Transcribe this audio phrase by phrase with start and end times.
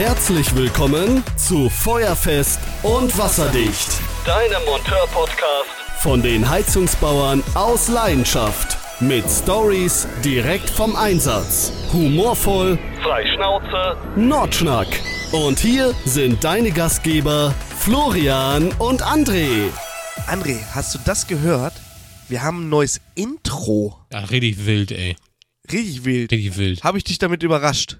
[0.00, 4.00] Herzlich willkommen zu Feuerfest und Wasserdicht.
[4.24, 8.78] Deinem Monteur-Podcast von den Heizungsbauern aus Leidenschaft.
[9.00, 11.70] Mit Stories direkt vom Einsatz.
[11.92, 14.88] Humorvoll, frei Schnauze, Nordschnack.
[15.32, 19.68] Und hier sind deine Gastgeber Florian und André.
[20.26, 21.74] André, hast du das gehört?
[22.26, 23.98] Wir haben ein neues Intro.
[24.10, 25.16] Ja, richtig wild, ey.
[25.70, 26.32] Richtig wild.
[26.32, 26.84] Richtig wild.
[26.84, 27.98] Habe ich dich damit überrascht?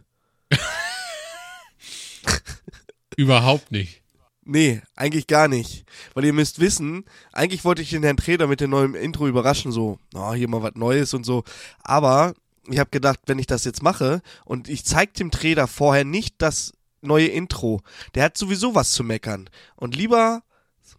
[3.16, 4.00] Überhaupt nicht.
[4.44, 5.84] Nee, eigentlich gar nicht.
[6.14, 9.70] Weil ihr müsst wissen, eigentlich wollte ich den Herrn Trainer mit dem neuen Intro überraschen,
[9.70, 11.44] so, oh, hier mal was Neues und so.
[11.82, 12.34] Aber
[12.68, 16.36] ich habe gedacht, wenn ich das jetzt mache und ich zeige dem Trainer vorher nicht
[16.38, 17.82] das neue Intro,
[18.14, 19.48] der hat sowieso was zu meckern.
[19.76, 20.42] Und lieber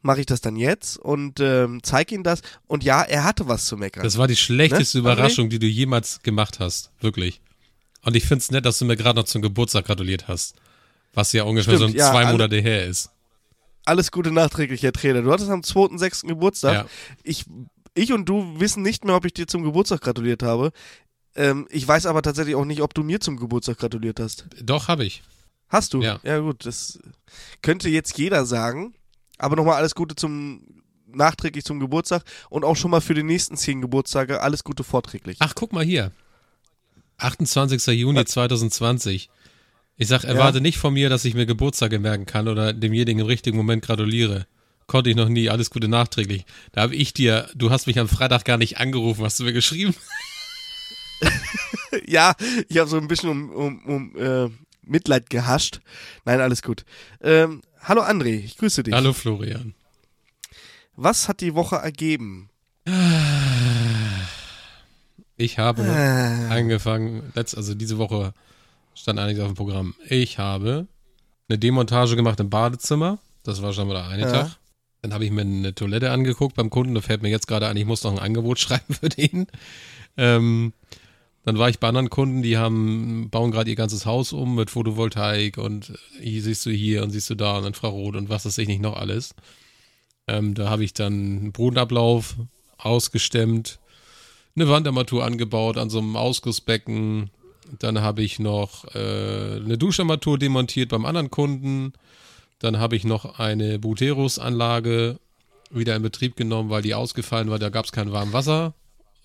[0.02, 2.42] mache ich das dann jetzt und ähm, zeige ihm das.
[2.68, 4.04] Und ja, er hatte was zu meckern.
[4.04, 5.02] Das war die schlechteste ne?
[5.02, 6.92] Überraschung, die du jemals gemacht hast.
[7.00, 7.42] Wirklich.
[8.04, 10.56] Und ich finde es nett, dass du mir gerade noch zum Geburtstag gratuliert hast.
[11.14, 13.10] Was ja ungefähr Stimmt, so ja, zwei Monate her ist.
[13.86, 15.22] Alles Gute nachträglich, Herr Trainer.
[15.22, 16.28] Du hattest am 2.6.
[16.28, 16.74] Geburtstag.
[16.74, 16.86] Ja.
[17.24, 17.46] Ich,
[17.94, 20.72] ich und du wissen nicht mehr, ob ich dir zum Geburtstag gratuliert habe.
[21.36, 24.46] Ähm, ich weiß aber tatsächlich auch nicht, ob du mir zum Geburtstag gratuliert hast.
[24.62, 25.24] Doch, habe ich.
[25.68, 26.02] Hast du?
[26.02, 26.20] Ja.
[26.24, 26.66] Ja, gut.
[26.66, 27.00] Das
[27.62, 28.94] könnte jetzt jeder sagen.
[29.38, 30.82] Aber nochmal alles Gute zum
[31.14, 35.38] nachträglich zum Geburtstag und auch schon mal für die nächsten zehn Geburtstage alles Gute vorträglich.
[35.40, 36.12] Ach, guck mal hier.
[37.18, 37.86] 28.
[38.00, 39.30] Juni 2020.
[39.98, 40.62] Ich sag, erwarte ja.
[40.62, 44.48] nicht von mir, dass ich mir Geburtstage merken kann oder demjenigen im richtigen Moment gratuliere.
[44.88, 45.50] Konnte ich noch nie.
[45.50, 46.46] Alles Gute nachträglich.
[46.72, 49.54] Da habe ich dir, du hast mich am Freitag gar nicht angerufen, hast du mir
[49.54, 49.96] geschrieben?
[52.08, 52.34] ja,
[52.68, 54.50] ich habe so ein bisschen um, um, um äh,
[54.82, 55.82] Mitleid gehascht.
[56.26, 56.84] Nein, alles gut.
[57.22, 58.94] Ähm, hallo André, ich grüße dich.
[58.94, 59.76] Hallo Florian.
[60.96, 62.50] Was hat die Woche ergeben?
[65.38, 66.54] Ich habe äh.
[66.54, 68.34] angefangen, letzt, also diese Woche
[68.94, 69.96] stand einiges auf dem Programm.
[70.08, 70.88] Ich habe
[71.50, 73.20] eine Demontage gemacht im Badezimmer.
[73.44, 74.32] Das war schon mal der eine ja.
[74.32, 74.58] Tag.
[75.02, 76.94] Dann habe ich mir eine Toilette angeguckt beim Kunden.
[76.94, 79.48] Da fällt mir jetzt gerade ein, ich muss noch ein Angebot schreiben für den.
[80.18, 80.74] Ähm,
[81.44, 84.70] dann war ich bei anderen Kunden, die haben, bauen gerade ihr ganzes Haus um mit
[84.70, 88.60] Photovoltaik und hier siehst du hier und siehst du da und Infrarot und was weiß
[88.60, 89.34] ich nicht noch alles.
[90.28, 92.36] Ähm, da habe ich dann einen Bodenablauf
[92.78, 93.80] ausgestemmt,
[94.56, 97.32] eine Wandarmatur angebaut an so einem Ausgussbecken,
[97.80, 101.94] dann habe ich noch äh, eine Duscharmatur demontiert beim anderen Kunden.
[102.60, 105.20] Dann habe ich noch eine Buteros-Anlage
[105.70, 107.60] wieder in Betrieb genommen, weil die ausgefallen war.
[107.60, 108.74] Da gab es kein warmes Wasser.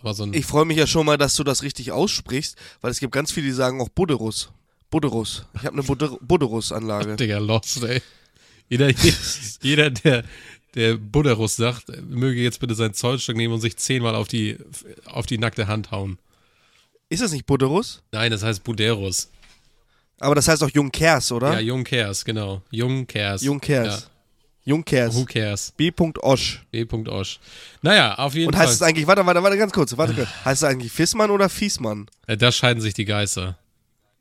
[0.02, 3.12] So ich freue mich ja schon mal, dass du das richtig aussprichst, weil es gibt
[3.12, 4.50] ganz viele, die sagen auch Buderus.
[4.90, 5.46] Buderus.
[5.54, 7.16] Ich habe eine Buderus-Anlage.
[7.16, 8.00] Digga, lost, ey.
[8.68, 8.92] Jeder,
[9.62, 10.24] jeder der,
[10.74, 14.58] der Buderus sagt, möge jetzt bitte sein Zollstock nehmen und sich zehnmal auf die,
[15.06, 16.18] auf die nackte Hand hauen.
[17.08, 18.02] Ist das nicht Buderus?
[18.12, 19.30] Nein, das heißt Buderus.
[20.18, 21.52] Aber das heißt auch Junkers, oder?
[21.52, 22.62] Ja, Junkers, genau.
[22.70, 23.42] Junkers.
[23.42, 24.00] Junkers.
[24.02, 24.10] Ja.
[24.66, 25.14] Junkers.
[25.14, 25.72] Who cares?
[25.76, 25.92] B.
[26.22, 26.64] Osch.
[26.72, 26.84] B.
[27.08, 27.38] Osch.
[27.82, 28.62] Naja, auf jeden Fall.
[28.62, 30.28] Und heißt es eigentlich, warte, warte, warte, ganz kurz, warte kurz.
[30.44, 32.06] Heißt es eigentlich Fissmann oder Fiesmann?
[32.26, 33.56] Ja, da scheiden sich die Geister.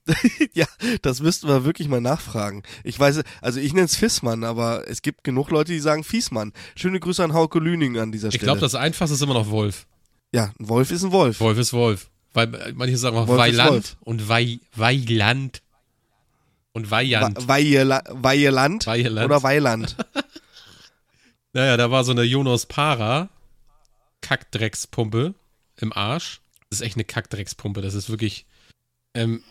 [0.53, 0.68] ja,
[1.01, 2.62] das müssten wir wirklich mal nachfragen.
[2.84, 6.53] Ich weiß, also ich nenne es Fissmann, aber es gibt genug Leute, die sagen Fiesmann.
[6.75, 8.40] Schöne Grüße an Hauke Lüning an dieser Stelle.
[8.40, 9.88] Ich glaube, das Einfachste ist immer noch Wolf.
[10.31, 11.40] Ja, ein Wolf ist ein Wolf.
[11.40, 12.12] Wolf ist Wolf.
[12.35, 15.62] Weil manche sagen auch Wolf Weiland und Wei, Weiland
[16.73, 17.47] und Weihand.
[17.47, 19.96] Weiland, Weiland oder Weiland.
[21.53, 23.29] naja, da war so eine Jonas Para
[24.19, 25.34] Kackdreckspumpe
[25.78, 26.41] im Arsch.
[26.69, 27.81] Das ist echt eine Kackdreckspumpe.
[27.81, 28.45] Das ist wirklich.
[29.13, 29.41] Ähm,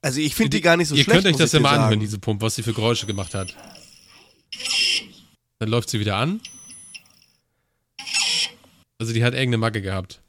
[0.00, 1.16] also ich finde die, gar nicht so ihr schlecht.
[1.16, 3.56] Ihr könnt euch das ja mal anhören, diese Pumpe, was sie für Geräusche gemacht hat.
[5.58, 6.40] Dann läuft sie wieder an.
[9.00, 10.22] Also die hat irgendeine Macke gehabt.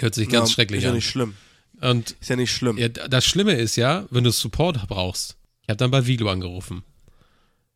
[0.00, 0.90] Hört sich ganz ja, schrecklich ist an.
[0.90, 1.34] Ist ja nicht schlimm.
[1.80, 2.78] Und ist ja nicht schlimm.
[2.78, 5.36] Ja, das Schlimme ist ja, wenn du Support brauchst.
[5.62, 6.82] Ich habe dann bei Vilo angerufen.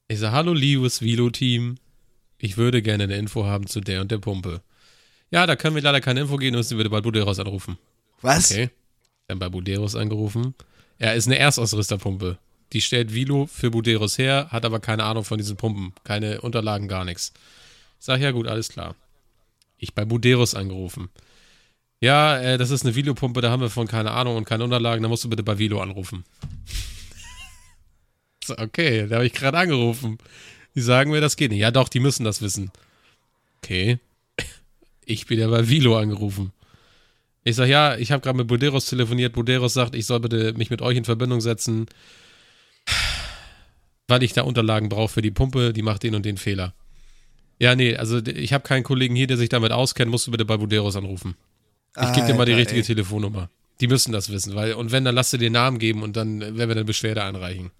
[0.08, 1.76] Ich sage, hallo liebes Vilo-Team.
[2.38, 4.60] Ich würde gerne eine Info haben zu der und der Pumpe.
[5.30, 7.78] Ja, da können wir leider keine Info geben, müssen wir bei Buderos anrufen.
[8.20, 8.50] Was?
[8.50, 8.70] Okay.
[9.28, 10.54] Dann bei Buderos angerufen.
[10.98, 12.38] Er ist eine Erstausrüsterpumpe.
[12.72, 15.92] Die stellt Vilo für Buderos her, hat aber keine Ahnung von diesen Pumpen.
[16.04, 17.32] Keine Unterlagen, gar nichts.
[17.98, 18.94] Ich sage, ja gut, alles klar.
[19.78, 21.08] Ich bei Buderos angerufen.
[22.00, 25.02] Ja, äh, das ist eine Videopumpe, da haben wir von keine Ahnung und keine Unterlagen,
[25.02, 26.24] da musst du bitte bei Vilo anrufen.
[28.44, 30.18] so, okay, da habe ich gerade angerufen.
[30.74, 31.60] Die sagen mir, das geht nicht.
[31.60, 32.70] Ja, doch, die müssen das wissen.
[33.62, 33.98] Okay.
[35.06, 36.54] Ich bin ja bei Vilo angerufen.
[37.44, 39.34] Ich sage, ja, ich habe gerade mit Buderos telefoniert.
[39.34, 41.86] Buderos sagt, ich soll bitte mich mit euch in Verbindung setzen,
[44.08, 46.72] weil ich da Unterlagen brauche für die Pumpe, die macht den und den Fehler.
[47.58, 50.46] Ja, nee, also ich habe keinen Kollegen hier, der sich damit auskennt, musst du bitte
[50.46, 51.36] bei Buderos anrufen.
[52.00, 52.86] Ich gebe dir mal die richtige ey.
[52.86, 53.50] Telefonnummer.
[53.80, 56.40] Die müssen das wissen, weil, und wenn, dann lass dir den Namen geben und dann
[56.40, 57.70] werden wir eine Beschwerde einreichen.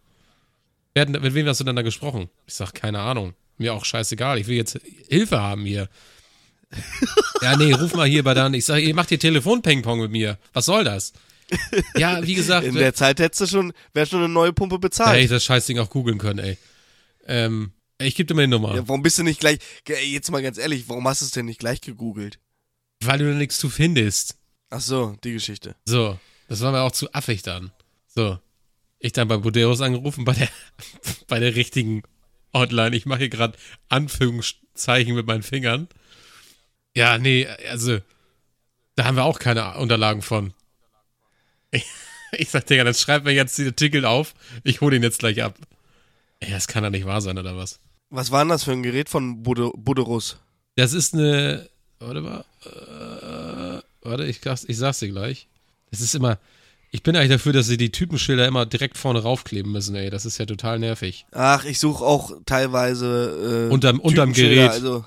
[0.95, 2.29] Wer, mit wem hast du denn da gesprochen?
[2.47, 3.35] Ich sag, keine Ahnung.
[3.59, 4.39] Mir auch scheißegal.
[4.39, 4.79] Ich will jetzt
[5.09, 5.89] Hilfe haben hier.
[7.43, 8.55] ja, nee, ruf mal hier bei dann.
[8.55, 10.39] Ich sag, ihr macht hier Telefon-Ping-Pong mit mir.
[10.53, 11.13] Was soll das?
[11.97, 12.67] Ja, wie gesagt.
[12.67, 15.11] In der Zeit hättest du schon, wäre schon eine neue Pumpe bezahlt.
[15.11, 16.59] hätte ich das Scheißding auch googeln können, ey.
[17.27, 18.75] Ähm, ich gebe dir mal die Nummer.
[18.75, 21.47] Ja, warum bist du nicht gleich, jetzt mal ganz ehrlich, warum hast du es denn
[21.47, 22.39] nicht gleich gegoogelt?
[23.07, 24.37] Weil du da nichts zu findest.
[24.71, 25.77] Ach so, die Geschichte.
[25.85, 26.19] So,
[26.49, 27.73] das war mir auch zu affig dann.
[28.07, 28.39] So,
[28.99, 30.49] ich dann bei Boderos angerufen, bei der,
[31.29, 32.03] bei der richtigen
[32.53, 32.97] Hotline.
[32.97, 33.59] Ich mache hier gerade
[33.89, 35.89] Anführungszeichen mit meinen Fingern.
[36.97, 37.99] Ja, nee, also,
[38.95, 40.55] da haben wir auch keine Unterlagen von.
[41.71, 41.85] Ich,
[42.33, 44.35] ich sag, Digga, dann schreib mir jetzt die Artikel auf.
[44.63, 45.59] Ich hole ihn jetzt gleich ab.
[46.41, 47.81] Ey, das kann doch nicht wahr sein, oder was?
[48.11, 50.39] Was war denn das für ein Gerät von Buderus?
[50.77, 51.69] Das ist eine.
[51.99, 52.45] Warte mal.
[52.67, 55.49] Äh, warte, ich, ich sag's dir gleich.
[55.91, 56.39] Das ist immer.
[56.91, 60.11] Ich bin eigentlich dafür, dass sie die Typenschilder immer direkt vorne raufkleben müssen, ey.
[60.11, 61.27] Das ist ja total nervig.
[61.33, 63.69] Ach, ich suche auch teilweise.
[63.69, 64.71] Äh, unterm, unterm Gerät.
[64.71, 65.05] Also,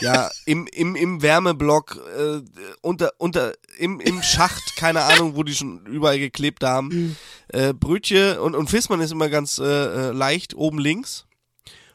[0.00, 2.40] ja, im, im, im Wärmeblock, äh,
[2.80, 7.16] unter, unter, im, im Schacht, keine Ahnung, wo die schon überall geklebt haben.
[7.48, 11.26] Äh, Brötchen und, und Fissmann ist immer ganz äh, äh, leicht, oben links.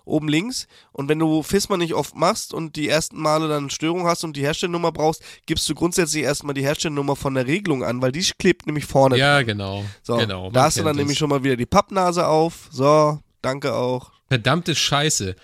[0.09, 0.67] Oben links.
[0.91, 4.35] Und wenn du Fissmann nicht oft machst und die ersten Male dann Störung hast und
[4.35, 8.23] die Herstellnummer brauchst, gibst du grundsätzlich erstmal die Herstellnummer von der Regelung an, weil die
[8.37, 9.17] klebt nämlich vorne.
[9.17, 9.85] Ja, genau.
[10.03, 12.67] So, genau, da hast du dann nämlich schon mal wieder die Pappnase auf.
[12.71, 14.11] So, danke auch.
[14.27, 15.35] Verdammte Scheiße.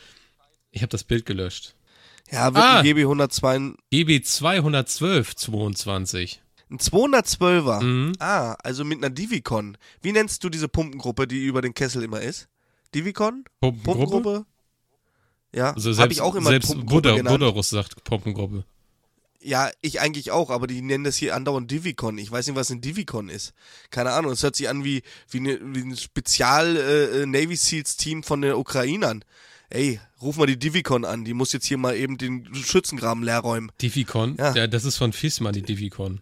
[0.71, 1.75] Ich habe das Bild gelöscht.
[2.31, 3.73] Ja, wirklich ah, GB 102.
[3.91, 6.41] GB 212 22.
[6.69, 7.83] Ein 212er.
[7.83, 8.13] Mhm.
[8.19, 9.77] Ah, also mit einer Divicon.
[10.01, 12.47] Wie nennst du diese Pumpengruppe, die über den Kessel immer ist?
[12.93, 13.45] Divicon?
[13.61, 13.99] Pumpengruppe?
[13.99, 14.45] Pumpengruppe?
[15.55, 18.65] Ja, also habe ich auch immer selbst Buddha, Buddharus sagt Pumpengruppe.
[19.41, 22.17] Ja, ich eigentlich auch, aber die nennen das hier andauernd Divicon.
[22.17, 23.53] Ich weiß nicht, was ein Divicon ist.
[23.91, 28.41] Keine Ahnung, es hört sich an wie, wie, eine, wie ein Spezial-Navy äh, Seals-Team von
[28.41, 29.23] den Ukrainern
[29.69, 33.39] ey, ruf mal die Divicon an, die muss jetzt hier mal eben den Schützengraben leer
[33.39, 33.71] räumen.
[33.81, 34.35] Divicon?
[34.37, 34.53] Ja.
[34.53, 36.21] ja das ist von Fissmann, die Divicon.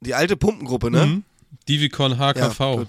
[0.00, 1.06] Die alte Pumpengruppe, ne?
[1.06, 1.24] Mhm.
[1.68, 2.60] Divicon HKV.
[2.60, 2.86] Ja,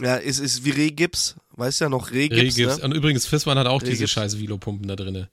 [0.00, 2.56] ja, ist, ist wie Rehgips, weißt ja noch, Rehgips.
[2.56, 2.78] Rehgips.
[2.78, 2.84] Ne?
[2.84, 3.98] Und übrigens, Fissmann hat auch Rehgips.
[3.98, 5.26] diese scheiße Velopumpen da drin.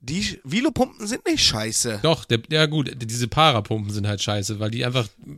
[0.00, 2.00] Die Velopumpen sind nicht scheiße.
[2.02, 5.30] Doch, der, ja gut, diese Parapumpen sind halt scheiße, weil die einfach, äh,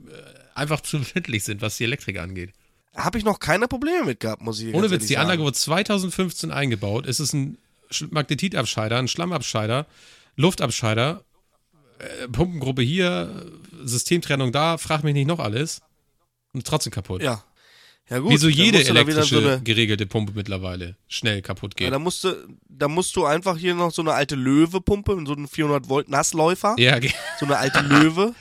[0.55, 2.51] einfach zu schnittlich sind, was die Elektrik angeht
[2.99, 6.51] habe ich noch keine Probleme mit gehabt, muss ich Ohne Witz, die Anlage wurde 2015
[6.51, 7.07] eingebaut.
[7.07, 7.59] Es ist ein
[8.11, 9.87] Magnetitabscheider, ein Schlammabscheider,
[10.37, 11.23] Luftabscheider,
[11.99, 13.47] äh, Pumpengruppe hier,
[13.83, 15.81] Systemtrennung da, frag mich nicht noch alles.
[16.53, 17.23] Und trotzdem kaputt.
[17.23, 17.45] Ja.
[18.11, 21.87] Ja gut, Wie so jede elektrische so eine, geregelte Pumpe mittlerweile schnell kaputt geht.
[21.87, 22.35] Ja, da, musst du,
[22.69, 26.75] da musst du einfach hier noch so eine alte Löwe-Pumpe, so einen 400 Volt Nassläufer.
[26.79, 26.99] Ja,
[27.39, 28.35] So eine alte Löwe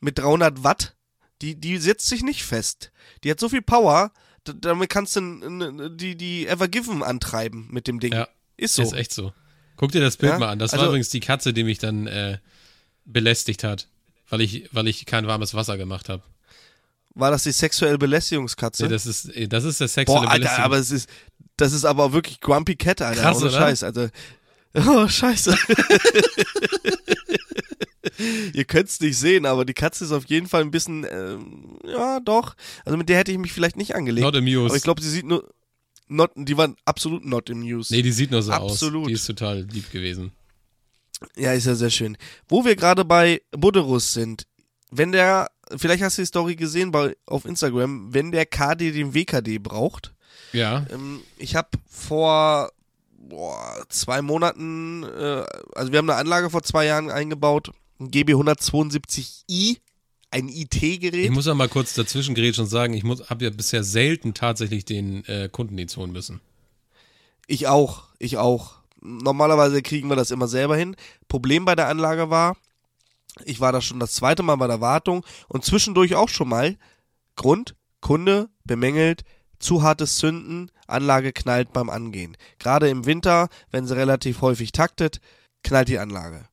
[0.00, 0.94] mit 300 Watt
[1.42, 2.92] die, die setzt sich nicht fest.
[3.24, 4.12] Die hat so viel Power,
[4.44, 8.12] damit kannst du die, die Evergiven antreiben mit dem Ding.
[8.12, 8.82] Ja, ist so.
[8.82, 9.32] Ist echt so.
[9.76, 10.38] Guck dir das Bild ja?
[10.38, 10.58] mal an.
[10.58, 12.38] Das also, war übrigens die Katze, die mich dann äh,
[13.04, 13.88] belästigt hat,
[14.28, 16.22] weil ich, weil ich kein warmes Wasser gemacht habe.
[17.14, 18.84] War das die sexuelle Belästigungskatze?
[18.84, 21.08] Nee, das ist, das ist der sexuelle Boah, Alter, aber es ist,
[21.56, 23.20] das ist aber wirklich Grumpy Cat, Alter.
[23.20, 23.58] Krass, Ohne oder?
[23.58, 24.10] Scheiß, Alter.
[24.74, 25.54] Oh, scheiße.
[28.54, 31.78] Ihr könnt es nicht sehen, aber die Katze ist auf jeden Fall ein bisschen, ähm,
[31.84, 32.54] ja, doch.
[32.86, 34.24] Also mit der hätte ich mich vielleicht nicht angelegt.
[34.24, 34.70] Not amused.
[34.70, 35.46] Aber ich glaube, sie sieht nur,
[36.08, 37.90] not, die waren absolut not amused.
[37.90, 39.02] Nee, die sieht nur so absolut.
[39.02, 39.08] aus.
[39.08, 40.32] Die ist total lieb gewesen.
[41.36, 42.16] Ja, ist ja sehr schön.
[42.48, 44.46] Wo wir gerade bei Buderus sind,
[44.90, 49.14] wenn der, vielleicht hast du die Story gesehen bei, auf Instagram, wenn der KD den
[49.14, 50.12] WKD braucht.
[50.52, 50.86] Ja.
[50.90, 52.70] Ähm, ich habe vor
[53.16, 59.78] boah, zwei Monaten, äh, also wir haben eine Anlage vor zwei Jahren eingebaut ein GB172i,
[60.30, 61.14] ein IT-Gerät.
[61.26, 65.24] Ich muss ja mal kurz dazwischen und sagen, ich habe ja bisher selten tatsächlich den
[65.26, 66.40] äh, Kundendienst holen müssen.
[67.46, 68.74] Ich auch, ich auch.
[69.00, 70.96] Normalerweise kriegen wir das immer selber hin.
[71.28, 72.56] Problem bei der Anlage war,
[73.44, 76.76] ich war da schon das zweite Mal bei der Wartung und zwischendurch auch schon mal.
[77.36, 79.24] Grund, Kunde bemängelt,
[79.58, 82.36] zu hartes Zünden, Anlage knallt beim Angehen.
[82.58, 85.20] Gerade im Winter, wenn sie relativ häufig taktet,
[85.62, 86.46] knallt die Anlage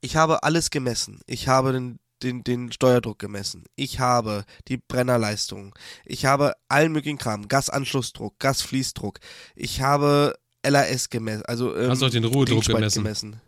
[0.00, 1.20] ich habe alles gemessen.
[1.26, 3.64] Ich habe den, den, den Steuerdruck gemessen.
[3.76, 5.74] Ich habe die Brennerleistung.
[6.04, 7.48] Ich habe allen möglichen Kram.
[7.48, 9.18] Gasanschlussdruck, Gasfließdruck.
[9.54, 11.44] Ich habe LAS gemessen.
[11.46, 13.02] Also, ähm, Hast du auch den Ruhedruck gemessen?
[13.02, 13.40] gemessen.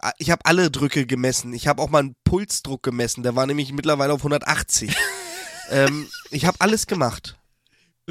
[0.00, 1.52] Ah, ich habe alle Drücke gemessen.
[1.52, 3.22] Ich habe auch mal einen Pulsdruck gemessen.
[3.22, 4.94] Der war nämlich mittlerweile auf 180.
[5.70, 7.36] ähm, ich habe alles gemacht.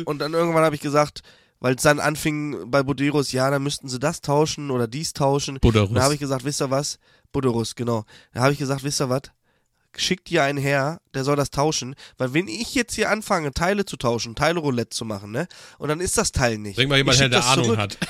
[0.05, 1.21] Und dann irgendwann habe ich gesagt,
[1.59, 5.59] weil es dann anfing bei Boderos, ja, dann müssten sie das tauschen oder dies tauschen.
[5.59, 5.93] Buderus.
[5.93, 6.99] Da habe ich gesagt, wisst ihr was?
[7.31, 8.05] Buderus, genau.
[8.33, 9.23] Da habe ich gesagt, wisst ihr was?
[9.95, 11.95] schickt dir einen her, der soll das tauschen.
[12.17, 15.47] Weil wenn ich jetzt hier anfange, Teile zu tauschen, Teile Roulette zu machen, ne?
[15.77, 16.75] Und dann ist das Teil nicht.
[16.75, 17.79] Bring mal jemand her, der Ahnung zurück.
[17.79, 17.97] hat.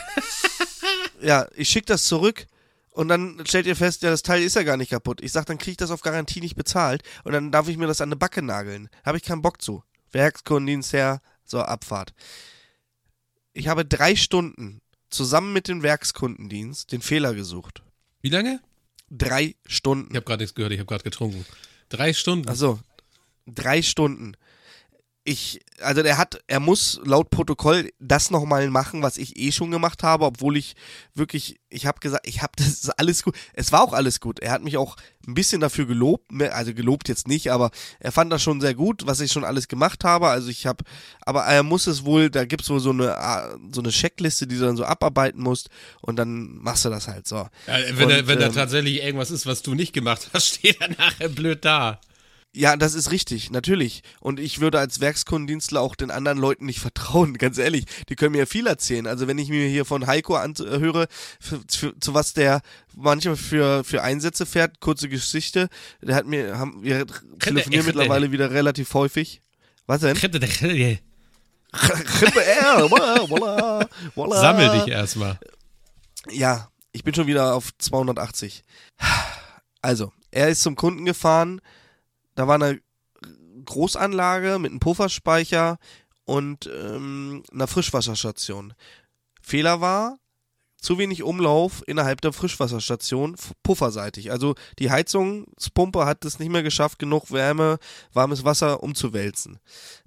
[1.22, 2.48] Ja, ich schicke das zurück
[2.94, 5.22] und dann stellt ihr fest, ja, das Teil ist ja gar nicht kaputt.
[5.22, 7.88] Ich sag, dann krieg ich das auf Garantie nicht bezahlt und dann darf ich mir
[7.88, 8.90] das an eine Backe nageln.
[9.06, 9.84] Habe ich keinen Bock zu.
[10.12, 12.14] Werkskundendienst her, so Abfahrt.
[13.54, 17.84] Ich habe drei Stunden zusammen mit dem Werkskundendienst den Fehler gesucht.
[18.22, 18.60] Wie lange?
[19.10, 20.16] Drei Ich Stunden.
[20.16, 21.46] habe gerade nichts gehört, ich habe gerade getrunken.
[21.90, 22.48] Drei Stunden.
[22.48, 22.80] Also
[23.46, 24.36] drei Stunden.
[25.26, 29.72] Ich, also der hat, er muss laut Protokoll das nochmal machen, was ich eh schon
[29.72, 30.76] gemacht habe, obwohl ich
[31.16, 33.34] wirklich, ich habe gesagt, ich habe das alles gut.
[33.54, 34.40] Es war auch alles gut.
[34.40, 38.12] Er hat mich auch ein bisschen dafür gelobt, mehr- also gelobt jetzt nicht, aber er
[38.12, 40.28] fand das schon sehr gut, was ich schon alles gemacht habe.
[40.28, 40.84] Also ich habe,
[41.22, 44.58] aber er muss es wohl, da gibt's wohl so eine, ah, so eine Checkliste, die
[44.58, 45.70] du dann so abarbeiten musst
[46.02, 47.38] und dann machst du das halt so.
[47.68, 50.48] Ja, wenn da, Und, wenn da ähm, tatsächlich irgendwas ist, was du nicht gemacht hast,
[50.56, 52.02] steht er nachher blöd da.
[52.56, 54.04] Ja, das ist richtig, natürlich.
[54.20, 57.86] Und ich würde als Werkskundendienstler auch den anderen Leuten nicht vertrauen, ganz ehrlich.
[58.10, 59.08] Die können mir ja viel erzählen.
[59.08, 61.08] Also wenn ich mir hier von Heiko anhöre,
[61.40, 62.62] für, für, zu was der
[62.96, 65.68] manchmal für, für Einsätze fährt, kurze Geschichte,
[66.02, 67.08] der hat mir, haben, wir
[67.40, 69.42] telefonieren mittlerweile wieder relativ häufig.
[69.88, 70.16] Was denn?
[74.40, 75.40] Sammel dich erstmal.
[76.30, 78.64] Ja, ich bin schon wieder auf 280.
[79.82, 81.60] Also, er ist zum Kunden gefahren.
[82.36, 82.82] Da war eine
[83.66, 85.78] Großanlage mit einem Pufferspeicher
[86.26, 88.74] und ähm, einer Frischwasserstation.
[89.42, 90.20] Fehler war,
[90.78, 94.32] zu wenig Umlauf innerhalb der Frischwasserstation, pufferseitig.
[94.32, 97.80] Also die Heizungspumpe hat es nicht mehr geschafft, genug Wärme,
[98.12, 99.60] warmes Wasser umzuwälzen.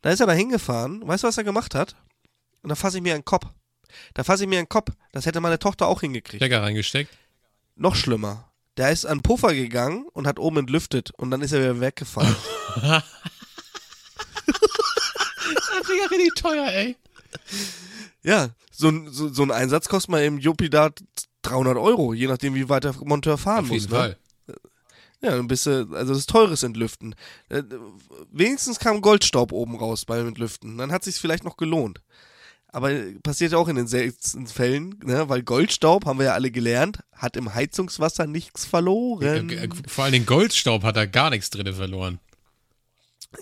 [0.03, 1.07] Da ist er da hingefahren.
[1.07, 1.97] Weißt du, was er gemacht hat?
[2.63, 3.47] Und da fasse ich mir einen Kopf.
[4.15, 4.91] Da fasse ich mir einen Kopf.
[5.13, 6.43] Das hätte meine Tochter auch hingekriegt.
[6.43, 7.11] Stecker reingesteckt.
[7.75, 8.53] Noch schlimmer.
[8.77, 12.37] Der ist an Puffer gegangen und hat oben entlüftet und dann ist er wieder weggefahren.
[15.75, 16.97] Das ist ja richtig teuer, ey.
[18.23, 20.91] ja, so, ein- so, so ein Einsatz kostet mal im Juppie da
[21.43, 23.83] 300 Euro, je nachdem, wie weit der Monteur fahren Auf muss.
[23.83, 23.99] jeden ne?
[23.99, 24.17] Fall.
[25.23, 27.15] Ja, dann bist du, also das ist teures Entlüften.
[27.49, 27.63] Äh,
[28.31, 30.77] wenigstens kam Goldstaub oben raus beim Entlüften.
[30.77, 32.01] Dann hat sich's vielleicht noch gelohnt.
[32.77, 32.91] Aber
[33.23, 35.31] passiert ja auch in den seltensten Fällen, ne?
[35.31, 39.49] weil Goldstaub, haben wir ja alle gelernt, hat im Heizungswasser nichts verloren.
[39.49, 42.21] Äh, Vor allen Dingen Goldstaub hat da gar nichts drin verloren.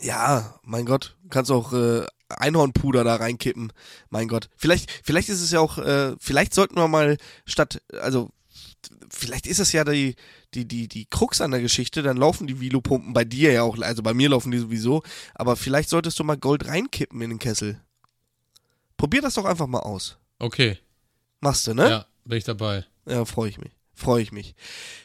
[0.01, 3.73] Ja, mein Gott, du kannst auch äh, Einhornpuder da reinkippen.
[4.09, 4.51] Mein Gott.
[4.57, 8.31] Vielleicht, vielleicht ist es ja auch, äh, vielleicht sollten wir mal statt, also
[9.11, 10.15] vielleicht ist es ja die,
[10.55, 13.77] die, die, die Krux an der Geschichte, dann laufen die Vilopumpen bei dir ja auch,
[13.81, 15.03] also bei mir laufen die sowieso,
[15.35, 17.81] aber vielleicht solltest du mal Gold reinkippen in den Kessel.
[19.05, 20.17] Probier das doch einfach mal aus.
[20.39, 20.79] Okay.
[21.41, 21.91] Machst du, ne?
[21.91, 22.87] Ja, bin ich dabei.
[23.07, 23.71] Ja, freue ich mich.
[23.93, 24.55] Freue ich mich.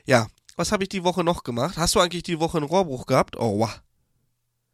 [0.05, 1.75] Ja, was habe ich die Woche noch gemacht?
[1.75, 3.35] Hast du eigentlich die Woche einen Rohrbruch gehabt?
[3.35, 3.81] Oh, wow.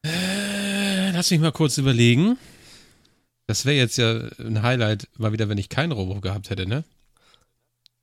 [0.05, 2.37] Äh, lass mich mal kurz überlegen.
[3.47, 6.83] Das wäre jetzt ja ein Highlight, mal wieder, wenn ich keinen Rohrbruch gehabt hätte, ne?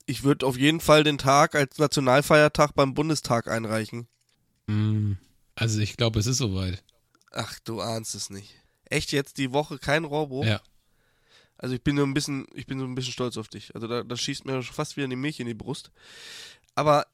[0.07, 4.09] Ich würde auf jeden Fall den Tag als Nationalfeiertag beim Bundestag einreichen.
[4.67, 5.19] Hm,
[5.55, 6.83] Also ich glaube, es ist soweit.
[7.31, 8.57] Ach, du ahnst es nicht.
[8.87, 10.45] Echt jetzt die Woche kein Rohrbruch?
[10.45, 10.61] Ja.
[11.63, 13.73] Also ich bin nur ein bisschen, ich bin so ein bisschen stolz auf dich.
[13.75, 15.93] Also da, da schießt mir fast wieder die Milch in die Brust.
[16.75, 17.07] Aber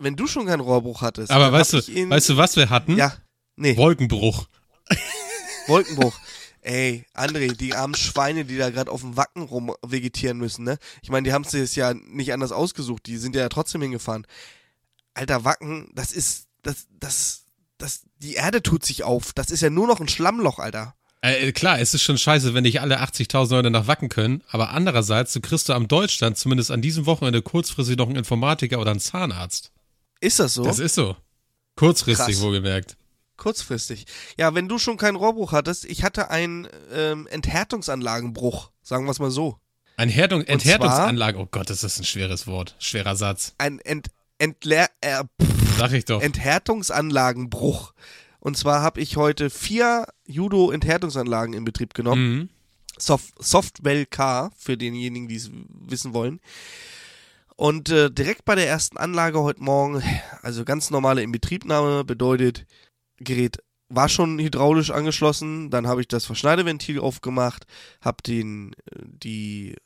[0.00, 2.96] wenn du schon keinen Rohrbruch hattest, Aber weißt du, ihn, weißt du, was wir hatten?
[2.96, 3.14] ja,
[3.54, 4.48] nee, Wolkenbruch.
[5.68, 6.18] Wolkenbruch.
[6.62, 10.78] Ey, André, die armen Schweine, die da gerade auf dem Wacken rum vegetieren müssen, ne?
[11.02, 14.26] Ich meine, die haben es jetzt ja nicht anders ausgesucht, die sind ja trotzdem hingefahren.
[15.14, 17.44] Alter, Wacken, das ist, das, das,
[17.78, 19.32] das, die Erde tut sich auf.
[19.32, 20.96] Das ist ja nur noch ein Schlammloch, Alter.
[21.22, 24.70] Äh, klar, es ist schon scheiße, wenn nicht alle 80.000 Leute nach Wacken können, aber
[24.70, 28.90] andererseits, du kriegst du am Deutschland zumindest an diesem Wochenende kurzfristig noch einen Informatiker oder
[28.90, 29.70] einen Zahnarzt.
[30.20, 30.64] Ist das so?
[30.64, 31.16] Das ist so.
[31.76, 32.42] Kurzfristig Krass.
[32.42, 32.96] wohlgemerkt.
[33.36, 34.06] Kurzfristig.
[34.36, 39.20] Ja, wenn du schon keinen Rohrbruch hattest, ich hatte einen ähm, Enthärtungsanlagenbruch, sagen wir es
[39.20, 39.58] mal so.
[39.96, 41.38] Ein Härtung, Enthärtungsanlage.
[41.38, 42.74] Oh Gott, das ist ein schweres Wort.
[42.80, 43.54] Schwerer Satz.
[43.58, 45.22] Ein Ent, Entleer, äh,
[45.78, 46.20] Sag ich doch.
[46.20, 47.92] Enthärtungsanlagenbruch.
[48.42, 52.34] Und zwar habe ich heute vier Judo-Enthärtungsanlagen in Betrieb genommen.
[52.34, 52.48] Mhm.
[52.98, 56.40] Soft, Softwell K, für denjenigen, die es wissen wollen.
[57.54, 60.02] Und äh, direkt bei der ersten Anlage heute Morgen,
[60.42, 62.66] also ganz normale Inbetriebnahme, bedeutet,
[63.18, 63.58] Gerät
[63.88, 67.66] war schon hydraulisch angeschlossen, dann habe ich das Verschneideventil aufgemacht,
[68.00, 69.76] habe den, äh, die,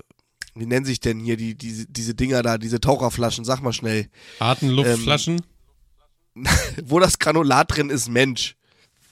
[0.54, 4.08] wie nennen sich denn hier die, diese, diese Dinger da, diese Taucherflaschen, sag mal schnell.
[4.38, 5.42] Atemluftflaschen.
[6.84, 8.56] Wo das Granulat drin ist, Mensch.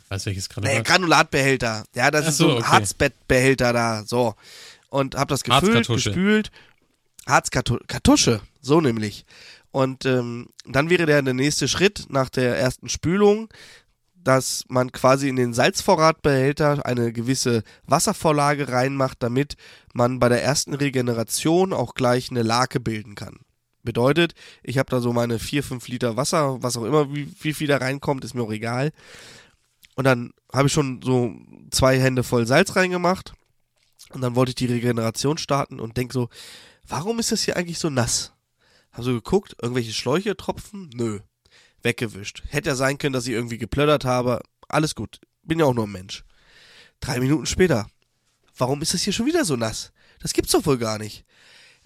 [0.09, 0.85] Weiß welches Granulat?
[0.85, 1.85] Granulatbehälter.
[1.95, 2.69] Ja, das Ach ist so so, ein okay.
[2.69, 4.05] Harzbettbehälter da.
[4.05, 4.35] So.
[4.91, 6.51] Und hab das gefüllt, gespült.
[7.27, 9.25] Harzkartusche, so nämlich.
[9.71, 13.49] Und ähm, dann wäre der, der nächste Schritt nach der ersten Spülung,
[14.15, 19.57] dass man quasi in den Salzvorratbehälter eine gewisse Wasservorlage reinmacht, damit
[19.93, 23.41] man bei der ersten Regeneration auch gleich eine Lake bilden kann.
[23.85, 27.53] Bedeutet, ich habe da so meine 4, 5 Liter Wasser, was auch immer, wie, wie
[27.53, 28.93] viel da reinkommt, ist mir auch egal.
[29.95, 31.35] Und dann habe ich schon so
[31.71, 33.35] zwei Hände voll Salz reingemacht.
[34.11, 36.29] Und dann wollte ich die Regeneration starten und denk so,
[36.87, 38.33] warum ist das hier eigentlich so nass?
[38.93, 40.91] Hab so geguckt, irgendwelche Schläuche tropfen?
[40.95, 41.21] Nö.
[41.83, 42.43] Weggewischt.
[42.49, 44.41] Hätte ja sein können, dass ich irgendwie geplöddert habe.
[44.69, 45.21] Alles gut.
[45.43, 46.25] Bin ja auch nur ein Mensch.
[47.01, 47.87] Drei Minuten später.
[48.57, 49.93] Warum ist das hier schon wieder so nass?
[50.21, 51.25] Das gibt's doch wohl gar nicht.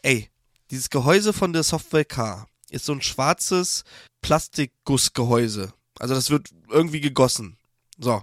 [0.02, 0.30] Ey,
[0.70, 3.84] dieses Gehäuse von der Software K ist so ein schwarzes
[4.22, 5.72] Plastikgussgehäuse.
[5.98, 7.56] Also das wird irgendwie gegossen.
[7.98, 8.22] So.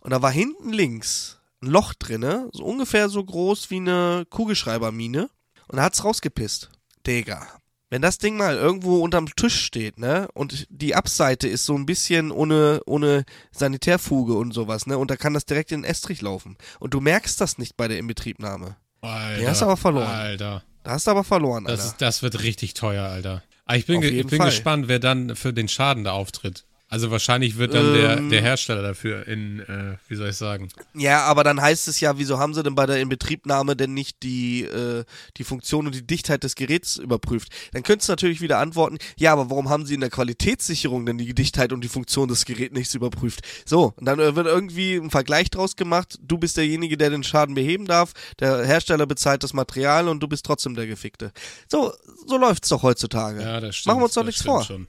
[0.00, 5.28] Und da war hinten links ein Loch drinne, so ungefähr so groß wie eine Kugelschreibermine.
[5.68, 6.70] Und da hat's rausgepisst.
[7.06, 7.46] Digga.
[7.90, 11.86] Wenn das Ding mal irgendwo unterm Tisch steht, ne, und die Abseite ist so ein
[11.86, 16.20] bisschen ohne, ohne Sanitärfuge und sowas, ne, und da kann das direkt in den Estrich
[16.20, 16.58] laufen.
[16.80, 18.76] Und du merkst das nicht bei der Inbetriebnahme.
[19.00, 19.38] Alter.
[19.38, 20.06] Den hast du aber verloren.
[20.06, 20.64] Alter.
[20.82, 21.82] Da hast du aber verloren, Alter.
[21.82, 23.42] Das, das wird richtig teuer, Alter.
[23.64, 24.48] Aber ich bin, ich bin Fall.
[24.48, 26.64] gespannt, wer dann für den Schaden da auftritt.
[26.90, 28.30] Also wahrscheinlich wird dann der, Ähm.
[28.30, 30.70] der Hersteller dafür in, äh, wie soll ich sagen?
[30.94, 34.22] Ja, aber dann heißt es ja, wieso haben sie denn bei der Inbetriebnahme denn nicht
[34.22, 35.04] die, äh,
[35.36, 37.52] die Funktion und die Dichtheit des Geräts überprüft?
[37.72, 41.18] Dann könntest du natürlich wieder antworten, ja, aber warum haben sie in der Qualitätssicherung denn
[41.18, 43.40] die Dichtheit und die Funktion des Geräts nicht überprüft?
[43.66, 47.22] So, und dann äh, wird irgendwie ein Vergleich draus gemacht, du bist derjenige, der den
[47.22, 51.32] Schaden beheben darf, der Hersteller bezahlt das Material und du bist trotzdem der Gefickte.
[51.70, 51.92] So,
[52.26, 53.42] so läuft's doch heutzutage.
[53.42, 53.92] Ja, das stimmt.
[53.92, 54.64] Machen wir uns doch nichts vor.
[54.64, 54.88] Schon.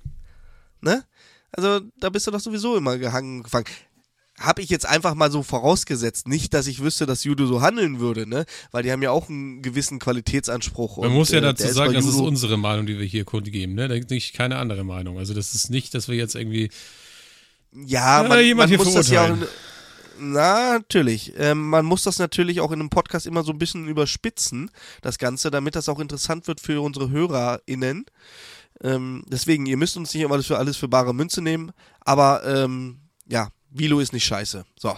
[0.82, 1.04] Ne?
[1.52, 3.66] Also, da bist du doch sowieso immer gehangen gefangen.
[4.40, 6.28] Habe ich jetzt einfach mal so vorausgesetzt.
[6.28, 8.46] Nicht, dass ich wüsste, dass Judo so handeln würde, ne?
[8.72, 10.98] Weil die haben ja auch einen gewissen Qualitätsanspruch.
[10.98, 13.76] Man und, muss ja äh, dazu sagen, das ist unsere Meinung, die wir hier kundgeben,
[13.76, 13.90] ne?
[13.90, 15.18] Da gibt nicht keine andere Meinung.
[15.18, 16.70] Also das ist nicht, dass wir jetzt irgendwie.
[17.74, 19.38] Ja, man, jemand man hier muss das ja auch.
[20.20, 21.34] Na, natürlich.
[21.38, 24.70] Ähm, man muss das natürlich auch in einem Podcast immer so ein bisschen überspitzen,
[25.02, 28.06] das Ganze, damit das auch interessant wird für unsere HörerInnen.
[28.84, 32.44] Ähm, deswegen, ihr müsst uns nicht immer alles für alles für bare Münze nehmen, aber
[32.46, 34.66] ähm, ja, Vilo ist nicht scheiße.
[34.78, 34.98] So.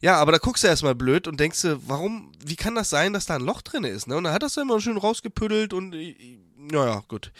[0.00, 3.12] ja, aber da guckst du erstmal blöd und denkst du, warum, wie kann das sein,
[3.12, 4.06] dass da ein Loch drin ist?
[4.06, 4.16] Ne?
[4.16, 7.32] Und dann hat das dann immer schön rausgepüddelt und äh, naja, gut.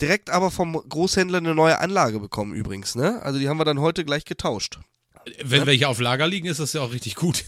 [0.00, 3.22] Direkt aber vom Großhändler eine neue Anlage bekommen übrigens, ne?
[3.22, 4.78] Also die haben wir dann heute gleich getauscht.
[5.42, 7.44] Wenn welche auf Lager liegen, ist das ja auch richtig gut.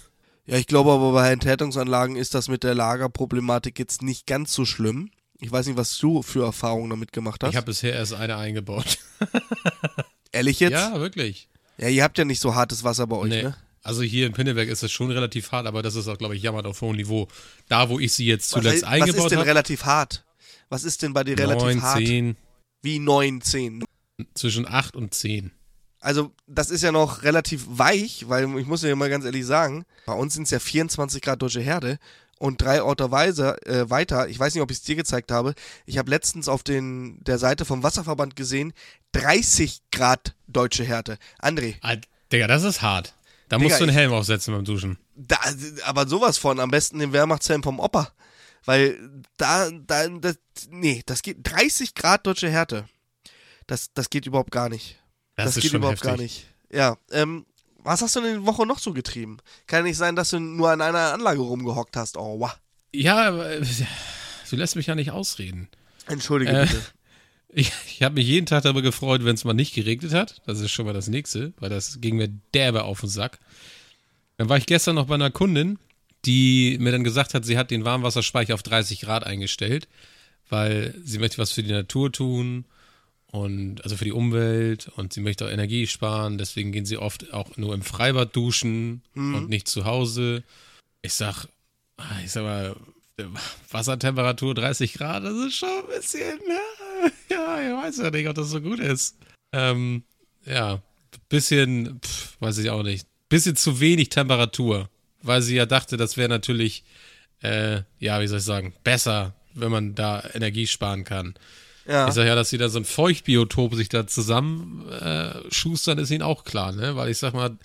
[0.46, 4.64] Ja, ich glaube aber bei Enthärtungsanlagen ist das mit der Lagerproblematik jetzt nicht ganz so
[4.64, 5.10] schlimm.
[5.40, 7.50] Ich weiß nicht, was du für Erfahrungen damit gemacht hast.
[7.50, 8.98] Ich habe bisher erst eine eingebaut.
[10.32, 10.72] Ehrlich jetzt?
[10.72, 11.48] Ja, wirklich.
[11.78, 13.42] Ja, ihr habt ja nicht so hartes Wasser bei euch, Nee.
[13.42, 13.56] ne?
[13.82, 16.42] Also hier in Pinneberg ist das schon relativ hart, aber das ist auch, glaube ich,
[16.42, 17.28] jammert auf hohem Niveau.
[17.68, 20.24] Da, wo ich sie jetzt Was, zuletzt was eingebaut ist denn habe, relativ hart?
[20.68, 21.98] Was ist denn bei dir relativ 9, hart?
[21.98, 22.36] 10,
[22.82, 23.84] Wie 9, 10?
[24.34, 25.52] zwischen 8 und 10.
[26.06, 29.84] Also, das ist ja noch relativ weich, weil ich muss ja mal ganz ehrlich sagen,
[30.06, 31.98] bei uns sind es ja 24 Grad deutsche Herde
[32.38, 35.54] und drei Orte weise, äh, weiter, ich weiß nicht, ob ich es dir gezeigt habe,
[35.84, 38.72] ich habe letztens auf den, der Seite vom Wasserverband gesehen,
[39.12, 41.18] 30 Grad deutsche Härte.
[41.42, 41.96] André, Ah,
[42.30, 43.14] Digga, das ist hart.
[43.48, 44.98] Da Digga, musst du einen Helm aufsetzen beim Duschen.
[45.16, 45.38] da,
[45.86, 48.12] aber sowas von, am besten den Wehrmachtshelm vom Opa.
[48.64, 48.96] Weil
[49.38, 50.36] da, da, das,
[50.70, 52.88] nee, das geht, 30 Grad deutsche Härte.
[53.66, 55.00] Das, das geht überhaupt gar nicht.
[55.36, 56.08] Das, Das, geht überhaupt heftig.
[56.10, 56.46] gar nicht.
[56.72, 57.46] Ja, ähm,
[57.84, 59.38] was hast du denn die Woche noch so getrieben?
[59.66, 62.16] Kann ja nicht sein, dass du nur an einer Anlage rumgehockt hast.
[62.16, 62.56] Oh, wow.
[62.92, 63.62] Ja, aber äh,
[64.50, 65.68] du lässt mich ja nicht ausreden.
[66.08, 66.82] Entschuldige Äh, bitte.
[67.48, 70.42] Ich, ich habe mich jeden Tag darüber gefreut, wenn es mal nicht geregnet hat.
[70.44, 73.38] Das ist schon mal das Nächste, weil das ging mir derbe auf den Sack.
[74.36, 75.78] Dann war ich gestern noch bei einer Kundin,
[76.26, 79.88] die mir dann gesagt hat, sie hat den Warmwasserspeicher auf 30 Grad eingestellt,
[80.50, 82.66] weil sie möchte was für die Natur tun
[83.32, 86.38] und also für die Umwelt und sie möchte auch Energie sparen.
[86.38, 90.42] Deswegen gehen sie oft auch nur im Freibad duschen und nicht zu Hause.
[91.02, 91.46] Ich sag,
[91.96, 92.76] ah, ich sag mal,
[93.70, 96.38] Wassertemperatur 30 Grad, das ist schon ein bisschen,
[97.30, 99.16] ja, ich weiß ja nicht, ob das so gut ist.
[99.52, 100.02] Ähm,
[100.44, 100.82] ja,
[101.28, 104.90] bisschen, pff, weiß ich auch nicht, bisschen zu wenig Temperatur,
[105.22, 106.84] weil sie ja dachte, das wäre natürlich,
[107.42, 111.34] äh, ja, wie soll ich sagen, besser, wenn man da Energie sparen kann.
[111.86, 112.08] Ja.
[112.08, 116.22] Ich sag ja, dass sie da so ein Feuchtbiotop sich da zusammen äh, ist ihnen
[116.22, 116.96] auch klar, ne?
[116.96, 117.56] Weil ich sag mal,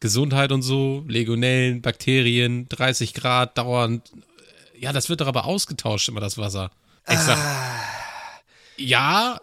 [0.00, 4.12] Gesundheit und so, Legionellen, Bakterien, 30 Grad dauernd.
[4.78, 6.70] Ja, das wird doch aber ausgetauscht immer, das Wasser.
[7.08, 7.38] Ich sag,
[8.76, 9.40] ja,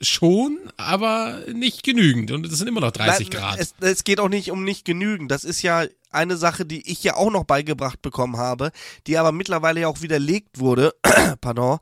[0.00, 2.30] schon, aber nicht genügend.
[2.30, 3.58] Und es sind immer noch 30 Nein, Grad.
[3.58, 5.28] Es, es geht auch nicht um nicht genügen.
[5.28, 8.70] Das ist ja eine Sache, die ich ja auch noch beigebracht bekommen habe,
[9.06, 10.94] die aber mittlerweile ja auch widerlegt wurde,
[11.40, 11.78] pardon,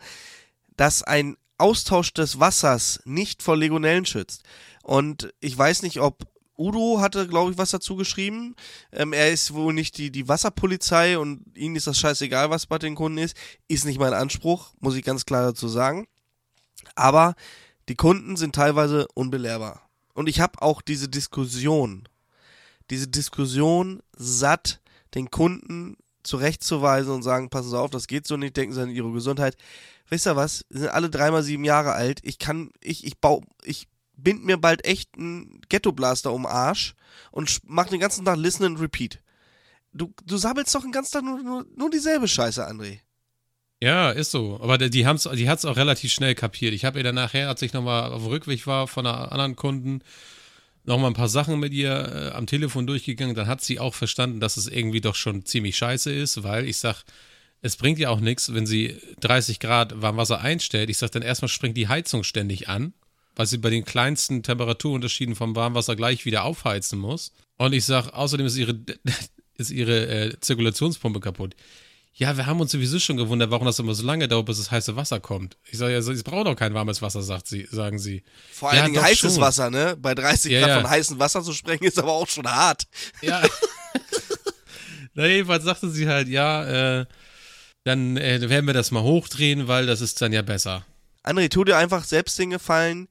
[0.77, 4.43] dass ein Austausch des Wassers nicht vor Legionellen schützt.
[4.83, 8.55] Und ich weiß nicht, ob Udo hatte, glaube ich, was dazu geschrieben.
[8.93, 12.79] Ähm, er ist wohl nicht die, die Wasserpolizei und ihnen ist das scheißegal, was bei
[12.79, 13.37] den Kunden ist.
[13.69, 16.07] Ist nicht mein Anspruch, muss ich ganz klar dazu sagen.
[16.95, 17.35] Aber
[17.89, 19.89] die Kunden sind teilweise unbelehrbar.
[20.15, 22.09] Und ich habe auch diese Diskussion,
[22.91, 24.81] diese Diskussion satt,
[25.15, 28.91] den Kunden zurechtzuweisen und sagen, passen Sie auf, das geht so nicht, denken Sie an
[28.91, 29.57] Ihre Gesundheit.
[30.09, 30.65] Wisst ihr was?
[30.69, 32.21] Sie sind alle dreimal sieben Jahre alt.
[32.23, 36.95] Ich kann, ich, ich baue, ich bind mir bald echt einen Ghetto-Blaster um den Arsch
[37.31, 39.21] und mach den ganzen Tag Listen and Repeat.
[39.93, 42.99] Du, du sabbelst doch den ganzen Tag nur, nur, nur dieselbe Scheiße, André.
[43.83, 44.59] Ja, ist so.
[44.63, 46.75] Aber die, haben's, die hat es auch relativ schnell kapiert.
[46.75, 49.57] Ich habe ihr dann nachher, als ich nochmal auf dem Rückweg war von einer anderen
[49.57, 50.01] Kunden,
[50.85, 53.35] nochmal ein paar Sachen mit ihr äh, am Telefon durchgegangen.
[53.35, 56.79] Dann hat sie auch verstanden, dass es irgendwie doch schon ziemlich scheiße ist, weil ich
[56.79, 57.05] sag,
[57.61, 60.91] es bringt ja auch nichts, wenn sie 30 Grad Warmwasser einstellt.
[60.91, 62.93] Ich sag dann erstmal springt die Heizung ständig an,
[63.37, 67.33] weil sie bei den kleinsten Temperaturunterschieden vom Warmwasser gleich wieder aufheizen muss.
[67.57, 68.79] Und ich sag, außerdem ist ihre,
[69.57, 71.57] ist ihre äh, Zirkulationspumpe kaputt.
[72.17, 74.71] Ja, wir haben uns sowieso schon gewundert, warum das immer so lange dauert, bis das
[74.71, 75.57] heiße Wasser kommt.
[75.65, 78.23] Ich sage ja, es braucht doch kein warmes Wasser, sagt sie, sagen sie.
[78.53, 79.43] Vor allen ja, Dingen heißes schon.
[79.43, 79.97] Wasser, ne?
[79.99, 80.81] Bei 30 Ja, Grad ja.
[80.81, 82.85] von heißem Wasser zu sprechen, ist aber auch schon hart.
[83.21, 83.43] Ja.
[85.15, 87.07] Na, jedenfalls sagte sie halt, ja, äh,
[87.83, 90.87] dann äh, werden wir das mal hochdrehen, weil das ist dann ja besser.
[91.25, 93.09] André, tu dir einfach selbst den Gefallen.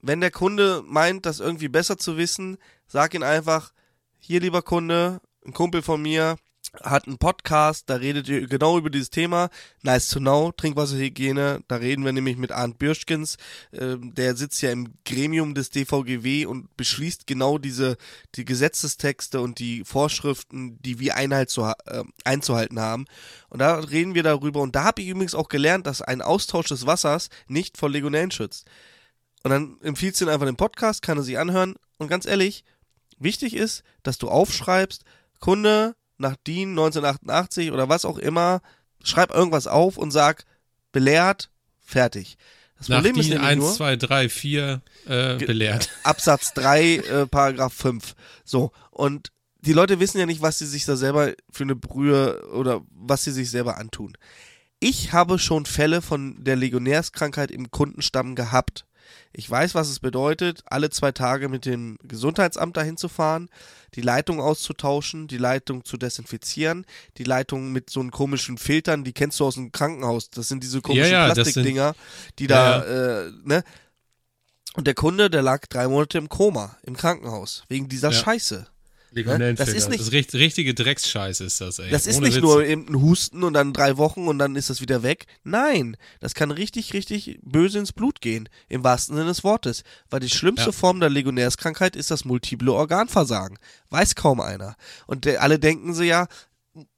[0.00, 3.72] Wenn der Kunde meint, das irgendwie besser zu wissen, sag ihn einfach,
[4.18, 6.36] hier lieber Kunde, ein Kumpel von mir
[6.82, 9.50] hat einen Podcast, da redet ihr genau über dieses Thema.
[9.82, 11.62] Nice to know, Trinkwasserhygiene.
[11.68, 13.36] Da reden wir nämlich mit Arndt Bürschkens.
[13.72, 17.96] Ähm, der sitzt ja im Gremium des DVGW und beschließt genau diese
[18.36, 23.06] die Gesetzestexte und die Vorschriften, die wir Einhalt zu, äh, einzuhalten haben.
[23.48, 24.60] Und da reden wir darüber.
[24.60, 28.30] Und da habe ich übrigens auch gelernt, dass ein Austausch des Wassers nicht vor Legionellen
[28.30, 28.66] schützt.
[29.42, 31.76] Und dann empfiehlt ihn einfach den Podcast, kann er sich anhören.
[31.98, 32.64] Und ganz ehrlich,
[33.18, 35.04] wichtig ist, dass du aufschreibst,
[35.40, 38.60] Kunde nach DIN 1988 oder was auch immer,
[39.02, 40.44] schreib irgendwas auf und sag,
[40.92, 42.36] belehrt, fertig.
[42.78, 45.90] Das Nach Problem ist DIN nämlich 1, nur, 2, 3, 4 äh, belehrt.
[46.02, 48.14] Absatz 3, äh, Paragraph 5.
[48.44, 52.48] So, und die Leute wissen ja nicht, was sie sich da selber für eine Brühe
[52.52, 54.16] oder was sie sich selber antun.
[54.78, 58.86] Ich habe schon Fälle von der Legionärskrankheit im Kundenstamm gehabt.
[59.32, 63.48] Ich weiß, was es bedeutet, alle zwei Tage mit dem Gesundheitsamt dahin zu fahren,
[63.94, 69.12] die Leitung auszutauschen, die Leitung zu desinfizieren, die Leitung mit so einen komischen Filtern, die
[69.12, 70.30] kennst du aus dem Krankenhaus.
[70.30, 71.94] Das sind diese komischen ja, sind- Plastikdinger,
[72.38, 72.82] die da,
[73.26, 73.62] äh, ne?
[74.74, 78.16] Und der Kunde, der lag drei Monate im Koma, im Krankenhaus, wegen dieser Ja.
[79.14, 79.54] Scheiße.
[79.54, 81.90] Das ist nicht- Das richt- richtige Drecksscheiße ist das, ey.
[81.90, 82.42] Das ist Ohne nicht Witz.
[82.42, 85.26] nur eben ein Husten und dann drei Wochen und dann ist das wieder weg.
[85.44, 89.82] Nein, das kann richtig, richtig böse ins Blut gehen, im wahrsten Sinne des Wortes.
[90.10, 90.72] Weil die schlimmste Ja.
[90.72, 93.58] Form der Legionärskrankheit ist das multiple Organversagen.
[93.90, 94.76] Weiß kaum einer.
[95.06, 96.28] Und der, alle denken sie ja,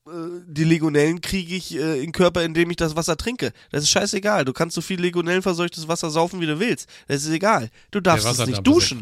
[0.07, 3.53] die Legionellen kriege ich äh, in den Körper, indem ich das Wasser trinke.
[3.71, 4.45] Das ist scheißegal.
[4.45, 6.89] Du kannst so viel legionellenverseuchtes Wasser saufen, wie du willst.
[7.09, 7.71] Das ist egal.
[7.91, 9.01] Du darfst es nicht duschen.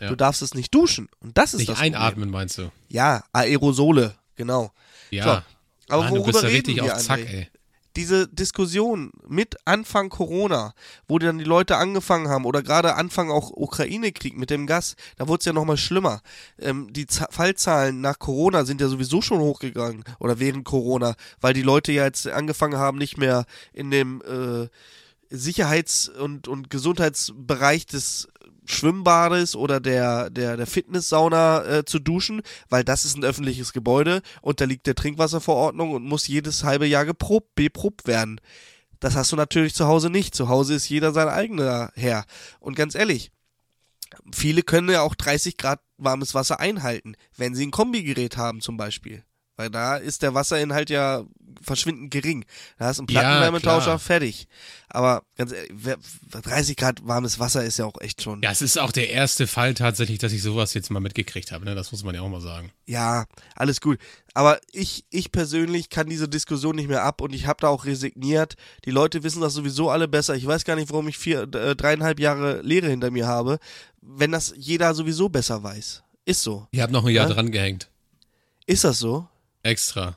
[0.00, 0.08] Ja.
[0.08, 1.08] Du darfst es nicht duschen.
[1.20, 1.94] Und das ist Nicht das Problem.
[1.94, 2.70] einatmen, meinst du?
[2.88, 4.72] Ja, Aerosole, genau.
[5.10, 5.24] Ja.
[5.24, 7.48] So, aber Mann, du worüber bist ja reden richtig wir, auf Zack, ey.
[7.96, 10.74] Diese Diskussion mit Anfang Corona,
[11.08, 15.28] wo dann die Leute angefangen haben, oder gerade Anfang auch Ukraine-Krieg mit dem Gas, da
[15.28, 16.22] wurde es ja nochmal schlimmer.
[16.58, 21.54] Ähm, die Z Fallzahlen nach Corona sind ja sowieso schon hochgegangen, oder während Corona, weil
[21.54, 24.68] die Leute ja jetzt angefangen haben, nicht mehr in dem äh,
[25.34, 28.28] Sicherheits- und, und Gesundheitsbereich des
[28.64, 34.22] Schwimmbades oder der, der, der Fitnesssauna äh, zu duschen, weil das ist ein öffentliches Gebäude,
[34.40, 38.40] unterliegt der Trinkwasserverordnung und muss jedes halbe Jahr geprobt, beprobt werden.
[39.00, 40.34] Das hast du natürlich zu Hause nicht.
[40.34, 42.24] Zu Hause ist jeder sein eigener Herr.
[42.60, 43.32] Und ganz ehrlich,
[44.32, 48.76] viele können ja auch 30 Grad warmes Wasser einhalten, wenn sie ein Kombigerät haben zum
[48.76, 49.24] Beispiel.
[49.56, 51.24] Weil da ist der Wasserinhalt ja
[51.60, 52.44] verschwindend gering.
[52.78, 53.98] Da hast du einen Ja, Plattenwärmetauscher, klar.
[53.98, 54.48] fertig.
[54.88, 55.98] Aber ganz ehrlich, wer-
[56.40, 58.40] 30 Grad warmes Wasser ist ja auch echt schon.
[58.42, 61.66] Ja, es ist auch der erste Fall tatsächlich, dass ich sowas jetzt mal mitgekriegt habe.
[61.66, 61.74] Ne?
[61.74, 62.72] Das muss man ja auch mal sagen.
[62.86, 63.98] Ja, alles gut.
[64.32, 67.84] Aber ich, ich persönlich kann diese Diskussion nicht mehr ab und ich habe da auch
[67.84, 68.54] resigniert.
[68.86, 70.34] Die Leute wissen das sowieso alle besser.
[70.34, 73.58] Ich weiß gar nicht, warum ich vier, äh, dreieinhalb Jahre Lehre hinter mir habe,
[74.00, 76.02] wenn das jeder sowieso besser weiß.
[76.24, 76.66] Ist so.
[76.70, 77.34] Ich habe noch ein Jahr Ja?
[77.34, 77.90] dran gehängt.
[78.66, 79.28] Ist das so?
[79.62, 80.16] Extra.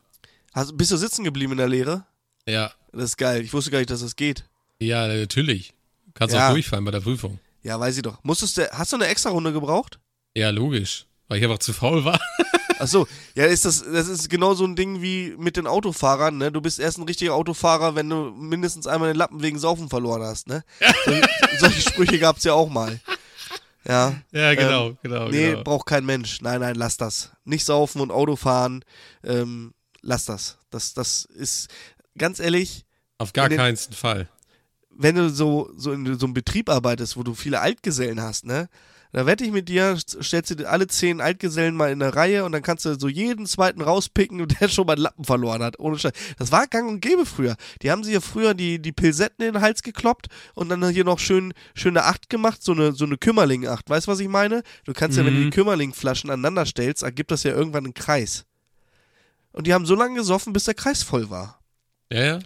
[0.54, 2.06] Hast, bist du sitzen geblieben in der Lehre?
[2.48, 2.72] Ja.
[2.92, 3.42] Das ist geil.
[3.42, 4.46] Ich wusste gar nicht, dass das geht.
[4.80, 5.74] Ja, natürlich.
[6.14, 6.48] Kannst Ja.
[6.48, 7.40] auch durchfallen bei der Prüfung.
[7.64, 8.24] Ja, weiß ich doch.
[8.24, 10.00] Musstest du, hast du eine extra Runde gebraucht?
[10.36, 11.06] Ja, logisch.
[11.28, 12.20] Weil ich einfach zu faul war.
[12.80, 16.38] Ach so, ja, ist das, das ist genau so ein Ding wie mit den Autofahrern,
[16.38, 16.52] ne?
[16.52, 20.22] Du bist erst ein richtiger Autofahrer, wenn du mindestens einmal den Lappen wegen Saufen verloren
[20.24, 20.64] hast, ne?
[21.06, 21.14] So,
[21.60, 23.00] solche Sprüche gab's ja auch mal.
[23.88, 24.16] Ja.
[24.32, 25.28] Ja, genau, ähm, genau.
[25.30, 25.64] Nee, genau.
[25.64, 26.42] braucht kein Mensch.
[26.42, 27.32] Nein, nein, lass das.
[27.44, 28.84] Nicht saufen und Auto fahren.
[29.24, 30.58] Ähm, lass das.
[30.70, 31.70] Das, das ist,
[32.18, 32.86] ganz ehrlich.
[33.18, 34.28] Auf gar den, keinen Fall.
[34.90, 38.70] Wenn du so, so in so einem Betrieb arbeitest, wo du viele Altgesellen hast, ne?
[39.16, 42.52] Da wette ich mit dir, stellst du alle zehn Altgesellen mal in eine Reihe und
[42.52, 45.80] dann kannst du so jeden zweiten rauspicken, der schon mal einen Lappen verloren hat.
[45.80, 46.12] Ohne Scheiß.
[46.38, 47.56] Das war gang und gäbe früher.
[47.82, 51.06] Die haben sich ja früher die, die Pilsetten in den Hals gekloppt und dann hier
[51.06, 53.90] noch schön, schöne Acht gemacht, so eine, so eine Kümmerling-Acht.
[53.90, 54.64] Weißt du, was ich meine?
[54.84, 55.24] Du kannst mhm.
[55.24, 55.52] ja, wenn du die mhm.
[55.52, 58.44] Kümmerling-Flaschen aneinander stellst, ergibt das ja irgendwann einen Kreis.
[59.54, 61.62] Und die haben so lange gesoffen, bis der Kreis voll war.
[62.12, 62.40] Ja, ja.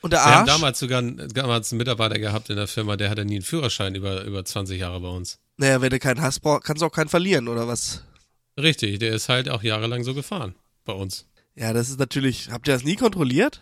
[0.00, 0.30] Und der Arsch.
[0.30, 3.44] Wir haben damals sogar damals einen Mitarbeiter gehabt in der Firma, der hatte nie einen
[3.44, 5.38] Führerschein über, über 20 Jahre bei uns.
[5.58, 8.04] Naja, wenn du keinen hast, kannst du auch keinen verlieren, oder was?
[8.56, 11.26] Richtig, der ist halt auch jahrelang so gefahren bei uns.
[11.56, 12.50] Ja, das ist natürlich.
[12.50, 13.60] Habt ihr das nie kontrolliert?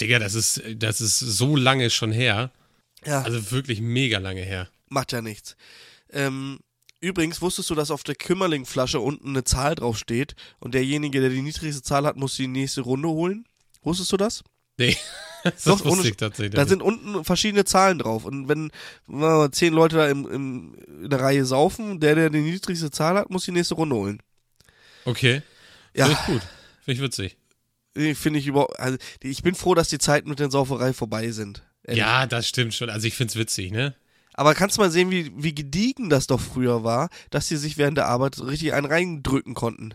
[0.00, 2.50] Digga, das ist, das ist so lange schon her.
[3.04, 3.22] Ja.
[3.22, 4.68] Also wirklich mega lange her.
[4.88, 5.56] Macht ja nichts.
[6.10, 6.58] Ähm,
[7.00, 11.42] übrigens, wusstest du, dass auf der Kümmerling-Flasche unten eine Zahl draufsteht und derjenige, der die
[11.42, 13.46] niedrigste Zahl hat, muss die nächste Runde holen?
[13.82, 14.42] Wusstest du das?
[14.78, 14.96] Nee.
[15.50, 16.54] Das Doch, wusste ohne, ich tatsächlich.
[16.54, 18.24] Da sind unten verschiedene Zahlen drauf.
[18.24, 18.70] Und wenn
[19.06, 23.16] mal, zehn Leute da im, im, in der Reihe saufen, der, der die niedrigste Zahl
[23.16, 24.22] hat, muss die nächste Runde holen.
[25.04, 25.42] Okay.
[25.94, 26.06] Ja.
[26.06, 26.42] Finde ich gut.
[26.84, 27.36] Finde ich witzig.
[27.94, 28.78] Finde ich überhaupt.
[28.78, 31.62] Also, ich bin froh, dass die Zeiten mit der Sauferei vorbei sind.
[31.84, 32.00] Ehrlich.
[32.00, 32.90] Ja, das stimmt schon.
[32.90, 33.94] Also ich finde es witzig, ne?
[34.34, 37.78] Aber kannst du mal sehen, wie, wie gediegen das doch früher war, dass sie sich
[37.78, 39.94] während der Arbeit richtig einen reindrücken konnten.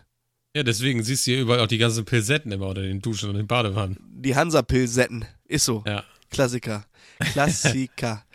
[0.54, 3.36] Ja, deswegen siehst du hier überall auch die ganzen Pilsetten immer unter den Duschen und
[3.36, 3.96] den Badewannen.
[4.02, 5.24] Die Hansa-Pilsetten.
[5.46, 5.82] Ist so.
[5.86, 6.04] Ja.
[6.30, 6.84] Klassiker.
[7.20, 8.26] Klassiker.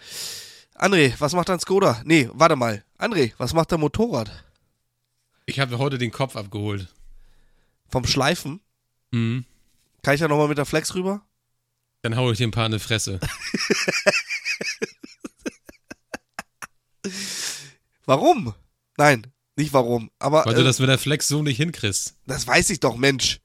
[0.73, 2.01] André, was macht dein Skoda?
[2.06, 2.84] Nee, warte mal.
[2.97, 4.32] André, was macht dein Motorrad?
[5.45, 6.88] Ich habe heute den Kopf abgeholt.
[7.89, 8.62] Vom Schleifen?
[9.12, 9.45] Mhm.
[10.01, 11.21] Kann ich da nochmal mit der Flex rüber?
[12.01, 13.19] Dann hau ich dir ein paar in die Fresse.
[18.06, 18.56] Warum?
[18.97, 20.45] Nein, nicht warum, aber.
[20.45, 22.15] Weil äh, du das mit der Flex so nicht hinkriegst.
[22.25, 23.39] Das weiß ich doch, Mensch.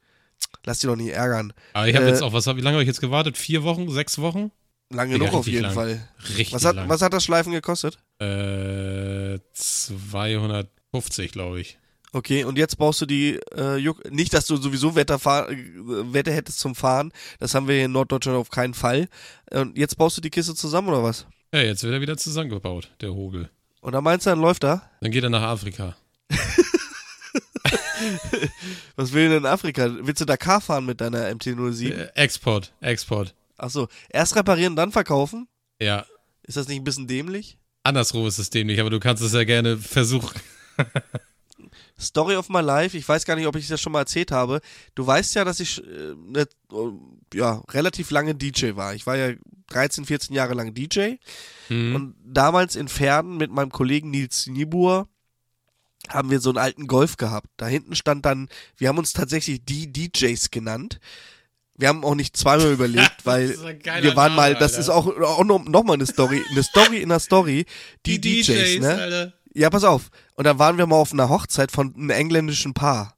[0.64, 1.52] Lass dich doch nicht ärgern.
[1.72, 3.36] Aber ich habe äh, jetzt auch, was hab, wie lange habe ich jetzt gewartet?
[3.36, 3.90] Vier Wochen?
[3.90, 4.52] Sechs Wochen?
[4.90, 5.72] Lange genug auf jeden lang.
[5.72, 6.08] Fall.
[6.28, 6.88] Richtig was hat, lang.
[6.88, 7.98] Was hat das Schleifen gekostet?
[8.18, 11.78] Äh, 250, glaube ich.
[12.14, 16.58] Okay, und jetzt baust du die, äh, Juck nicht, dass du sowieso Wetter, Wetter hättest
[16.58, 19.08] zum Fahren, das haben wir hier in Norddeutschland auf keinen Fall.
[19.50, 21.26] Und jetzt baust du die Kiste zusammen oder was?
[21.54, 23.48] Ja, jetzt wird er wieder zusammengebaut, der Hobel.
[23.80, 24.90] Und dann meinst du, dann läuft er?
[25.00, 25.96] Dann geht er nach Afrika.
[28.96, 29.88] Was will denn in Afrika?
[30.00, 31.92] Willst du Dakar fahren mit deiner MT-07?
[31.92, 33.34] Äh, Export, Export.
[33.56, 35.48] Achso, erst reparieren, dann verkaufen?
[35.80, 36.06] Ja.
[36.42, 37.58] Ist das nicht ein bisschen dämlich?
[37.84, 40.40] Andersrum ist es dämlich, aber du kannst es ja gerne versuchen.
[42.00, 44.60] Story of my life, ich weiß gar nicht, ob ich das schon mal erzählt habe.
[44.94, 46.48] Du weißt ja, dass ich äh, ne,
[47.32, 48.94] ja, relativ lange DJ war.
[48.94, 49.34] Ich war ja
[49.68, 51.14] 13, 14 Jahre lang DJ.
[51.68, 51.94] Mhm.
[51.94, 55.08] Und damals in Pferden mit meinem Kollegen Nils Niebuhr
[56.08, 57.48] haben wir so einen alten Golf gehabt.
[57.56, 61.00] Da hinten stand dann, wir haben uns tatsächlich die DJs genannt.
[61.76, 64.80] Wir haben auch nicht zweimal überlegt, weil wir waren Name, mal, das Alter.
[64.80, 67.66] ist auch, auch noch, mal eine Story, eine Story in der Story,
[68.06, 68.94] die, die DJs, DJs, ne?
[68.94, 69.32] Alter.
[69.54, 70.10] Ja, pass auf.
[70.34, 73.16] Und dann waren wir mal auf einer Hochzeit von einem engländischen Paar.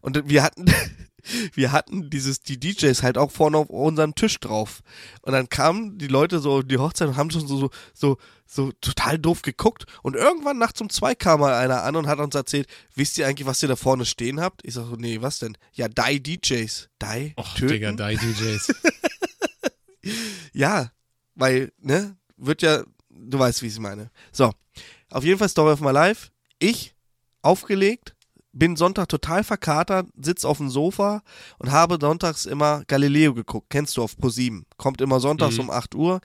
[0.00, 0.66] Und wir hatten,
[1.54, 4.82] wir hatten dieses, die DJs halt auch vorne auf unserem Tisch drauf.
[5.22, 8.72] Und dann kamen die Leute so die Hochzeit und haben schon so, so, so, so
[8.80, 9.86] total doof geguckt.
[10.02, 13.26] Und irgendwann nachts um zwei kam mal einer an und hat uns erzählt, wisst ihr
[13.26, 14.60] eigentlich, was ihr da vorne stehen habt?
[14.64, 15.56] Ich sag so, nee, was denn?
[15.72, 16.88] Ja, Die DJs.
[17.00, 17.34] Die?
[17.38, 17.68] Och, töten?
[17.68, 18.74] Digga, Die DJs.
[20.52, 20.90] ja,
[21.34, 24.10] weil, ne, wird ja, du weißt, wie ich es meine.
[24.32, 24.52] So,
[25.10, 26.30] auf jeden Fall Story of my life.
[26.58, 26.94] Ich
[27.42, 28.14] aufgelegt,
[28.52, 31.22] bin Sonntag total verkatert, sitz auf dem Sofa
[31.58, 33.70] und habe sonntags immer Galileo geguckt.
[33.70, 34.64] Kennst du auf Pro7.
[34.76, 35.64] Kommt immer sonntags mhm.
[35.64, 36.20] um 8 Uhr.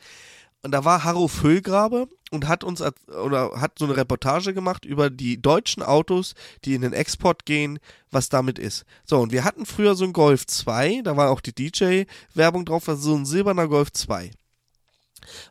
[0.64, 5.10] Und da war Harro Füllgrabe und hat uns oder hat so eine Reportage gemacht über
[5.10, 6.34] die deutschen Autos,
[6.66, 7.80] die in den Export gehen,
[8.12, 8.84] was damit ist.
[9.06, 12.90] So, und wir hatten früher so einen Golf 2, da war auch die DJ-Werbung drauf,
[12.90, 14.32] also so ein silberner Golf 2.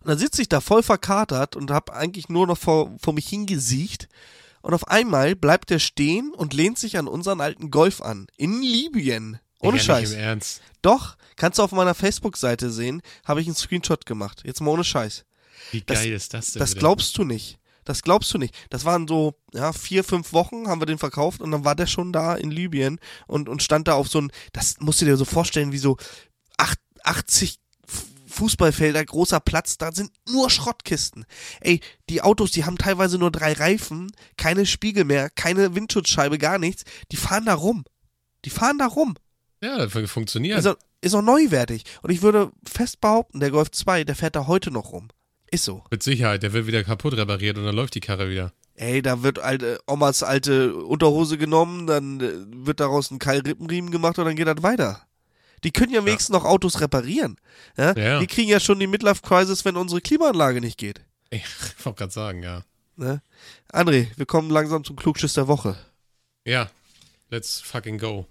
[0.00, 3.28] Und dann sitze ich da voll verkatert und habe eigentlich nur noch vor, vor mich
[3.28, 4.08] hingesiecht
[4.66, 8.26] und auf einmal bleibt er stehen und lehnt sich an unseren alten Golf an.
[8.36, 9.38] In Libyen.
[9.60, 10.10] Ohne Scheiß.
[10.10, 10.60] Nicht im Ernst.
[10.82, 14.42] Doch, kannst du auf meiner Facebook-Seite sehen, habe ich einen Screenshot gemacht.
[14.44, 15.24] Jetzt mal ohne Scheiß.
[15.70, 16.58] Wie geil das, ist das denn?
[16.58, 16.80] Das bitte?
[16.80, 17.60] glaubst du nicht.
[17.84, 18.56] Das glaubst du nicht.
[18.68, 21.86] Das waren so, ja, vier, fünf Wochen haben wir den verkauft und dann war der
[21.86, 22.98] schon da in Libyen
[23.28, 25.96] und, und stand da auf so ein, das musst du dir so vorstellen, wie so
[27.04, 27.60] 80
[28.36, 31.24] Fußballfelder, großer Platz, da sind nur Schrottkisten.
[31.60, 36.58] Ey, die Autos, die haben teilweise nur drei Reifen, keine Spiegel mehr, keine Windschutzscheibe, gar
[36.58, 36.84] nichts.
[37.10, 37.84] Die fahren da rum.
[38.44, 39.16] Die fahren da rum.
[39.62, 40.58] Ja, das funktioniert.
[40.58, 41.84] Ist auch, ist auch neuwertig.
[42.02, 45.08] Und ich würde fest behaupten, der Golf 2, der fährt da heute noch rum.
[45.50, 45.82] Ist so.
[45.90, 48.52] Mit Sicherheit, der wird wieder kaputt repariert und dann läuft die Karre wieder.
[48.74, 54.18] Ey, da wird alte, Omas alte Unterhose genommen, dann äh, wird daraus ein Keilrippenriemen gemacht
[54.18, 55.06] und dann geht das weiter.
[55.64, 57.36] Die können ja wenigstens noch Autos reparieren.
[57.76, 57.96] Ja?
[57.96, 58.20] Ja.
[58.20, 61.00] Die kriegen ja schon die Midlife-Crisis, wenn unsere Klimaanlage nicht geht.
[61.30, 61.44] Ich
[61.84, 62.64] wollte gerade sagen, ja.
[62.94, 63.20] Ne?
[63.72, 65.76] André, wir kommen langsam zum Klugschiss der Woche.
[66.46, 66.70] Ja,
[67.30, 68.26] let's fucking go.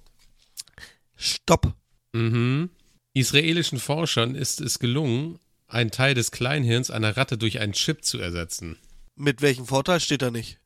[1.18, 1.74] Stopp.
[2.14, 2.70] Mhm.
[3.14, 8.18] Israelischen Forschern ist es gelungen, einen Teil des Kleinhirns einer Ratte durch einen Chip zu
[8.20, 8.78] ersetzen.
[9.16, 10.60] Mit welchem Vorteil steht da nicht?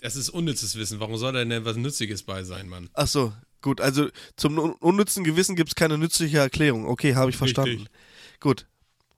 [0.00, 1.00] Das ist unnützes Wissen.
[1.00, 2.90] Warum soll da denn was Nützliches bei sein, Mann?
[2.94, 3.80] Ach so, gut.
[3.80, 6.86] Also zum un unnützen Gewissen gibt es keine nützliche Erklärung.
[6.86, 7.70] Okay, habe ich verstanden.
[7.82, 8.40] Richtig.
[8.40, 8.66] Gut.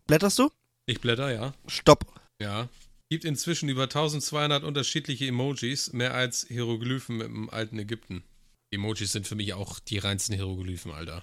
[0.06, 0.50] Blätterst du?
[0.86, 1.54] Ich blätter, ja.
[1.66, 2.04] Stopp.
[2.38, 2.68] Ja.
[3.08, 8.22] Gibt inzwischen über 1200 unterschiedliche Emojis, mehr als Hieroglyphen im alten Ägypten.
[8.70, 11.22] Emojis sind für mich auch die reinsten Hieroglyphen, Alter.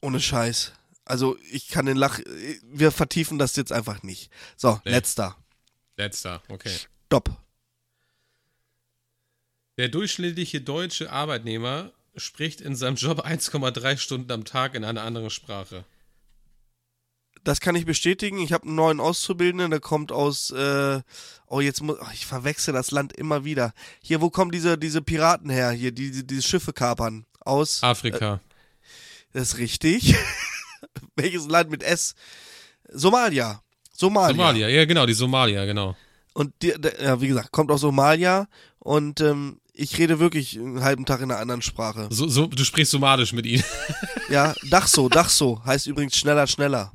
[0.00, 0.72] Ohne Scheiß.
[1.04, 2.20] Also ich kann den Lach.
[2.62, 4.30] Wir vertiefen das jetzt einfach nicht.
[4.56, 4.92] So, Nee.
[4.92, 5.36] letzter.
[5.96, 6.74] Letzter, okay.
[7.06, 7.30] Stopp.
[9.78, 15.30] Der durchschnittliche deutsche Arbeitnehmer spricht in seinem Job 1,3 Stunden am Tag in einer anderen
[15.30, 15.84] Sprache.
[17.42, 18.38] Das kann ich bestätigen.
[18.38, 20.50] Ich habe einen neuen Auszubildenden, der kommt aus.
[20.50, 21.02] Äh,
[21.46, 21.98] oh, jetzt muss.
[22.00, 23.74] Oh, ich verwechsel das Land immer wieder.
[24.00, 25.70] Hier, wo kommen diese, diese Piraten her?
[25.70, 27.26] Hier, die, die diese Schiffe kapern.
[27.40, 27.82] Aus.
[27.82, 28.40] Afrika.
[29.34, 30.14] Das ist richtig.
[31.16, 32.14] Welches Land mit S?
[32.88, 33.62] Somalia.
[33.92, 34.34] Somalia.
[34.34, 35.96] Somalia, ja genau, die Somalia, genau.
[36.32, 38.48] Und die, der, ja, wie gesagt, kommt aus Somalia
[38.78, 42.06] und ähm, ich rede wirklich einen halben Tag in einer anderen Sprache.
[42.10, 43.64] So, so, du sprichst somalisch mit ihnen.
[44.30, 46.92] Ja, Dachso, Dachso heißt übrigens schneller, schneller.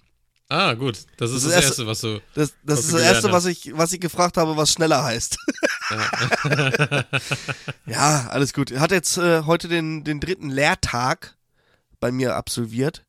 [0.47, 0.97] Ah, gut.
[1.17, 2.21] Das ist Das das, ist Erste, was du.
[2.33, 5.37] Das, das Was ist das Erste, was ich, was ich gefragt habe, was schneller heißt.
[7.85, 8.71] ja, alles gut.
[8.79, 11.35] Hat jetzt äh, heute den, den dritten Lehrtag
[11.99, 13.05] bei mir absolviert.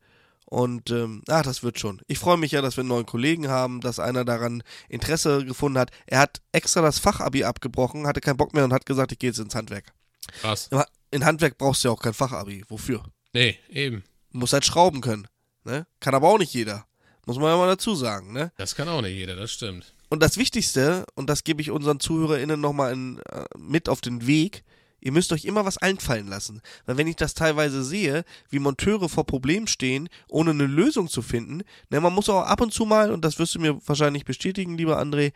[0.50, 2.02] Und ähm, ach, das wird schon.
[2.08, 5.78] Ich freue mich ja, dass wir einen neuen Kollegen haben, dass einer daran Interesse gefunden
[5.78, 5.92] hat.
[6.06, 9.30] Er hat extra das Fachabi abgebrochen, hatte keinen Bock mehr und hat gesagt, ich gehe
[9.30, 9.92] jetzt ins Handwerk.
[10.40, 10.68] Krass.
[11.12, 12.64] In Handwerk brauchst du ja auch kein Fachabi.
[12.68, 13.04] Wofür?
[13.32, 14.02] Nee, eben.
[14.32, 15.28] Du musst halt schrauben können.
[15.64, 15.86] Ne?
[16.00, 16.84] Kann aber auch nicht jeder.
[17.26, 18.50] Muss man ja mal dazu sagen, ne?
[18.56, 19.94] Das kann auch nicht jeder, das stimmt.
[20.08, 24.26] Und das Wichtigste, und das gebe ich unseren ZuhörerInnen nochmal in, äh, mit auf den
[24.26, 24.64] Weg,
[25.00, 26.60] ihr müsst euch immer was einfallen lassen.
[26.86, 31.22] Weil wenn ich das teilweise sehe, wie Monteure vor Problemen stehen, ohne eine Lösung zu
[31.22, 34.24] finden, ne, man muss auch ab und zu mal, und das wirst du mir wahrscheinlich
[34.24, 35.32] bestätigen, lieber André,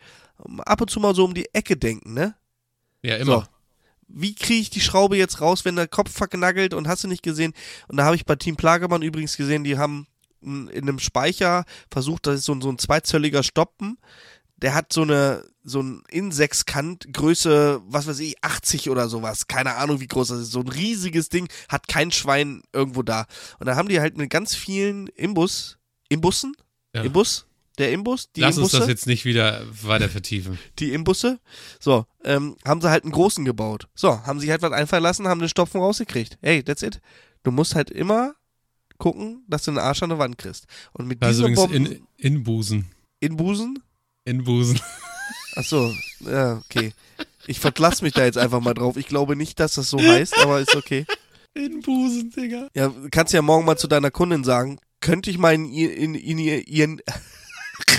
[0.59, 2.35] ab und zu mal so um die Ecke denken, ne?
[3.01, 3.41] Ja, immer.
[3.41, 3.43] So.
[4.07, 7.23] Wie kriege ich die Schraube jetzt raus, wenn der Kopf verknackelt und hast du nicht
[7.23, 7.53] gesehen?
[7.87, 10.07] Und da habe ich bei Team Plagemann übrigens gesehen, die haben
[10.41, 13.97] in einem Speicher versucht, das ist so, ein- so ein zweizölliger Stoppen.
[14.57, 19.47] Der hat so eine, so ein Insechskant, Größe, was weiß ich, 80 oder sowas.
[19.47, 20.51] Keine Ahnung, wie groß das ist.
[20.51, 23.25] So ein riesiges Ding, hat kein Schwein irgendwo da.
[23.59, 25.77] Und da haben die halt mit ganz vielen Imbus,
[26.09, 26.55] Imbussen?
[26.93, 27.01] Ja.
[27.03, 27.47] Imbus?
[27.77, 28.31] Der Imbus?
[28.31, 28.79] Die Lass uns Imbusse?
[28.79, 30.57] das jetzt nicht wieder weiter vertiefen.
[30.79, 31.39] die Imbusse.
[31.81, 33.89] So, ähm, haben sie halt einen großen gebaut.
[33.95, 36.37] So, haben sich halt was einfallen lassen, haben den Stopfen rausgekriegt.
[36.41, 37.01] Hey, that's it.
[37.43, 38.35] Du musst halt immer
[38.97, 40.67] gucken, dass du einen Arsch an der Wand kriegst.
[40.93, 42.91] Und mit Also dieser übrigens Bomben in, Inbusen.
[43.19, 43.83] in Busen?
[44.25, 44.79] Inbusen.
[45.55, 46.93] Ach so, ja, okay.
[47.47, 48.97] Ich verlasse mich da jetzt einfach mal drauf.
[48.97, 51.05] Ich glaube nicht, dass das so heißt, aber ist okay.
[51.53, 52.67] Inbusen, Digga.
[52.73, 56.37] Ja, kannst ja morgen mal zu deiner Kundin sagen, könnte ich mal in, in, in
[56.39, 57.01] ihr- ihren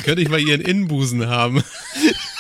[0.05, 1.63] Könnte ich mal ihren Innenbusen haben.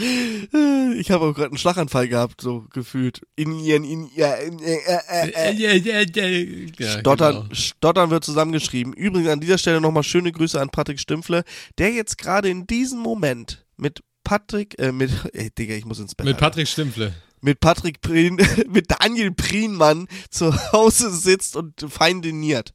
[0.00, 3.20] ich habe auch gerade einen Schlaganfall gehabt, so gefühlt.
[3.36, 7.54] In ihren, in ihr, in, äh, äh, äh, ja, Stottern, genau.
[7.54, 8.92] Stottern wird zusammengeschrieben.
[8.92, 11.44] Übrigens an dieser Stelle nochmal schöne Grüße an Patrick Stümpfle,
[11.78, 16.14] der jetzt gerade in diesem Moment mit Patrick, äh, mit, ey, Digga, ich muss ins
[16.14, 16.24] Bett.
[16.24, 16.46] Mit Alter.
[16.46, 17.14] Patrick Stimpfle.
[17.42, 18.36] Mit Patrick Prien,
[18.68, 22.74] mit Daniel Prienmann zu Hause sitzt und fein diniert.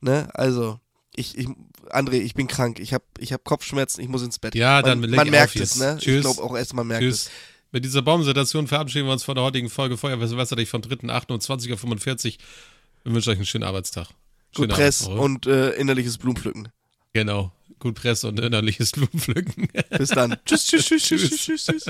[0.00, 0.80] Ne, also,
[1.16, 1.48] ich, ich,
[1.90, 2.78] André, ich bin krank.
[2.78, 4.54] Ich habe ich hab Kopfschmerzen, ich muss ins Bett.
[4.54, 5.96] Ja, dann man, leg man merkt es, ne?
[6.00, 6.16] Tschüss.
[6.16, 7.26] Ich glaube auch erst, man merkt Tschüss.
[7.26, 7.30] es.
[7.72, 12.32] Mit dieser Baumsituation verabschieden wir uns von der heutigen Folge Feuerwehr Silvesterlich vom 3.8.20.45 Uhr.
[13.04, 14.08] Wir wünschen euch einen schönen Arbeitstag.
[14.08, 14.16] Gut
[14.56, 15.22] Schönen Press Abend, oder?
[15.22, 16.68] und äh, innerliches Blumenpflücken.
[17.12, 17.52] Genau.
[17.78, 19.68] Gut Press und innerliches Blumenpflücken.
[19.98, 20.36] Bis dann.
[20.44, 21.84] tschüss, tschüss, tschüss, tschüss, tschüss, tschüss.